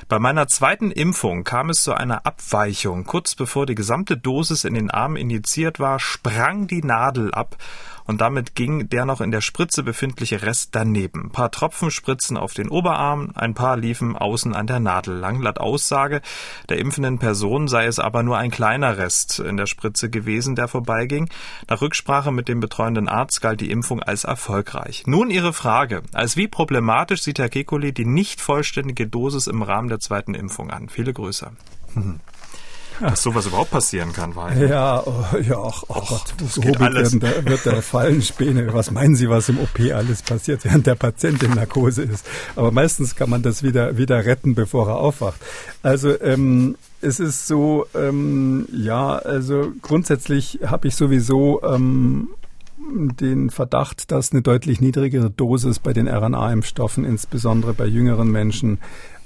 [0.10, 3.06] Bei meiner zweiten Impfung kam es zu einer Abweichung.
[3.06, 7.58] Kurz bevor die gesamte Dosis in den Arm injiziert war, sprang die Nadel ab
[8.08, 11.26] und damit ging der noch in der Spritze befindliche Rest daneben.
[11.26, 15.42] Ein paar Tropfen spritzen auf den Oberarm, ein paar liefen außen an der Nadel lang.
[15.42, 16.22] Laut Aussage
[16.70, 20.68] der impfenden Person sei es aber nur ein kleiner Rest in der Spritze gewesen, der
[20.68, 21.30] vorbeiging.
[21.70, 25.04] Nach Rücksprache mit dem betreuenden Arzt galt die Impfung als erfolgreich.
[25.06, 26.02] Nun Ihre Frage.
[26.14, 30.72] Als wie problematisch sieht Herr Kekuli die nicht vollständige Dosis im Rahmen der zweiten Impfung
[30.72, 30.90] an?
[30.90, 31.52] Viele Grüße.
[33.00, 34.36] dass sowas überhaupt passieren kann.
[34.36, 38.74] Weil ja, oh, ja, ach, oh, oh Gott, so werden, da wird der Fallenspäne.
[38.74, 42.26] Was meinen Sie, was im OP alles passiert, während der Patient in Narkose ist?
[42.56, 45.40] Aber meistens kann man das wieder, wieder retten, bevor er aufwacht.
[45.84, 52.30] Also, ähm, es ist so, ähm, ja, also grundsätzlich habe ich sowieso ähm,
[52.80, 58.80] den Verdacht, dass eine deutlich niedrigere Dosis bei den RNA-Impfstoffen, insbesondere bei jüngeren Menschen,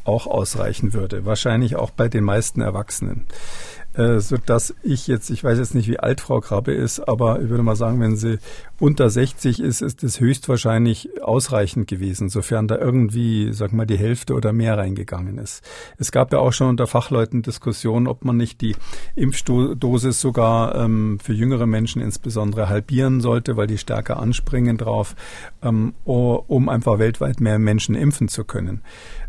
[0.03, 1.25] auch ausreichen würde.
[1.25, 3.25] Wahrscheinlich auch bei den meisten Erwachsenen
[3.93, 7.41] äh, so dass ich jetzt, ich weiß jetzt nicht, wie alt Frau Krabbe ist, aber
[7.41, 8.39] ich würde mal sagen, wenn sie
[8.79, 14.33] unter 60 ist, ist es höchstwahrscheinlich ausreichend gewesen, sofern da irgendwie, sag mal, die Hälfte
[14.33, 15.63] oder mehr reingegangen ist.
[15.97, 18.75] Es gab ja auch schon unter Fachleuten Diskussionen, ob man nicht die
[19.15, 25.15] Impfdosis sogar ähm, für jüngere Menschen insbesondere halbieren sollte, weil die stärker anspringen drauf,
[25.61, 28.81] ähm, um einfach weltweit mehr Menschen impfen zu können.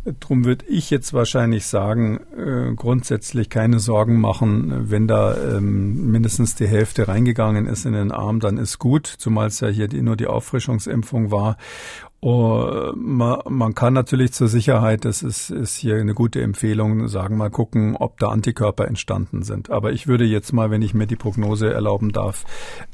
[0.05, 6.57] Drum würde ich jetzt wahrscheinlich sagen, äh, grundsätzlich keine Sorgen machen, wenn da ähm, mindestens
[6.57, 10.03] die Hälfte reingegangen ist in den Arm, dann ist gut, zumal es ja hier die,
[10.03, 11.57] nur die Auffrischungsimpfung war.
[12.25, 17.37] Oh, man, man, kann natürlich zur Sicherheit, das ist, ist hier eine gute Empfehlung, sagen
[17.37, 19.71] mal gucken, ob da Antikörper entstanden sind.
[19.71, 22.45] Aber ich würde jetzt mal, wenn ich mir die Prognose erlauben darf,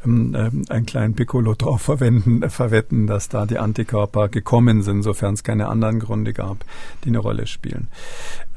[0.02, 5.34] ähm, ähm, einen kleinen Piccolo drauf verwenden, verwetten, dass da die Antikörper gekommen sind, sofern
[5.34, 6.64] es keine anderen Gründe gab,
[7.04, 7.88] die eine Rolle spielen.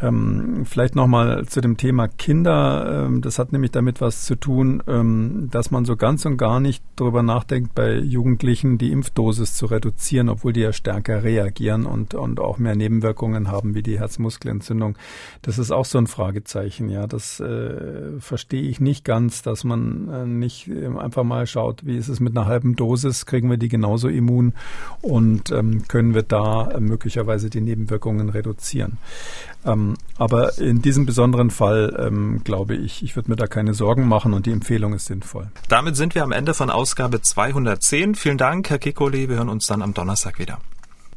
[0.02, 3.08] Ähm, vielleicht nochmal zu dem Thema Kinder.
[3.08, 6.62] Ähm, das hat nämlich damit was zu tun, ähm, dass man so ganz und gar
[6.62, 12.14] nicht darüber nachdenkt, bei Jugendlichen die Impfdosis zu reduzieren, obwohl die ja stärker reagieren und,
[12.14, 14.98] und auch mehr Nebenwirkungen haben, wie die Herzmuskelentzündung.
[15.42, 16.90] Das ist auch so ein Fragezeichen.
[16.90, 21.86] Ja, das äh, verstehe ich nicht ganz, dass man äh, nicht äh, einfach mal schaut,
[21.86, 24.54] wie ist es mit einer halben Dosis, kriegen wir die genauso immun
[25.02, 28.98] und ähm, können wir da äh, möglicherweise die Nebenwirkungen reduzieren.
[29.66, 34.08] Ähm, aber in diesem besonderen Fall ähm, glaube ich, ich würde mir da keine Sorgen
[34.08, 35.48] machen und die Empfehlung ist sinnvoll.
[35.70, 38.16] Damit sind wir am Ende von Ausgabe 210.
[38.16, 39.30] Vielen Dank, Herr Kikoli.
[39.30, 40.60] Wir hören uns dann am Donnerstag wieder.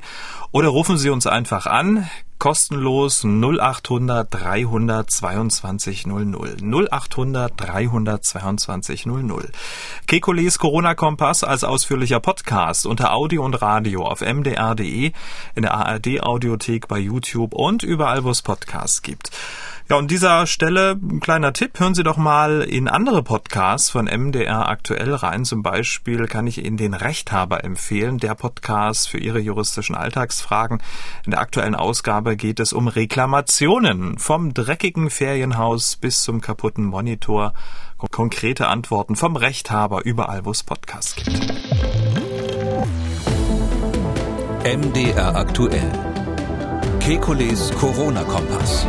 [0.52, 2.08] oder rufen Sie uns einfach an
[2.44, 6.56] kostenlos 0800 322 00.
[6.60, 9.50] 0800 322 00.
[10.06, 15.12] Kekules Corona-Kompass als ausführlicher Podcast unter Audio und Radio auf mdr.de,
[15.54, 19.30] in der ARD-Audiothek bei YouTube und überall, wo es Podcasts gibt.
[19.90, 24.06] Ja, und dieser Stelle ein kleiner Tipp, hören Sie doch mal in andere Podcasts von
[24.06, 25.44] MDR aktuell rein.
[25.44, 30.82] Zum Beispiel kann ich Ihnen den Rechthaber empfehlen, der Podcast für Ihre juristischen Alltagsfragen.
[31.26, 37.52] In der aktuellen Ausgabe geht es um Reklamationen vom dreckigen Ferienhaus bis zum kaputten Monitor.
[38.10, 41.30] Konkrete Antworten vom Rechthaber überall, wo es Podcasts gibt.
[44.64, 45.92] MDR aktuell.
[47.00, 48.86] Kekules Corona-Kompass.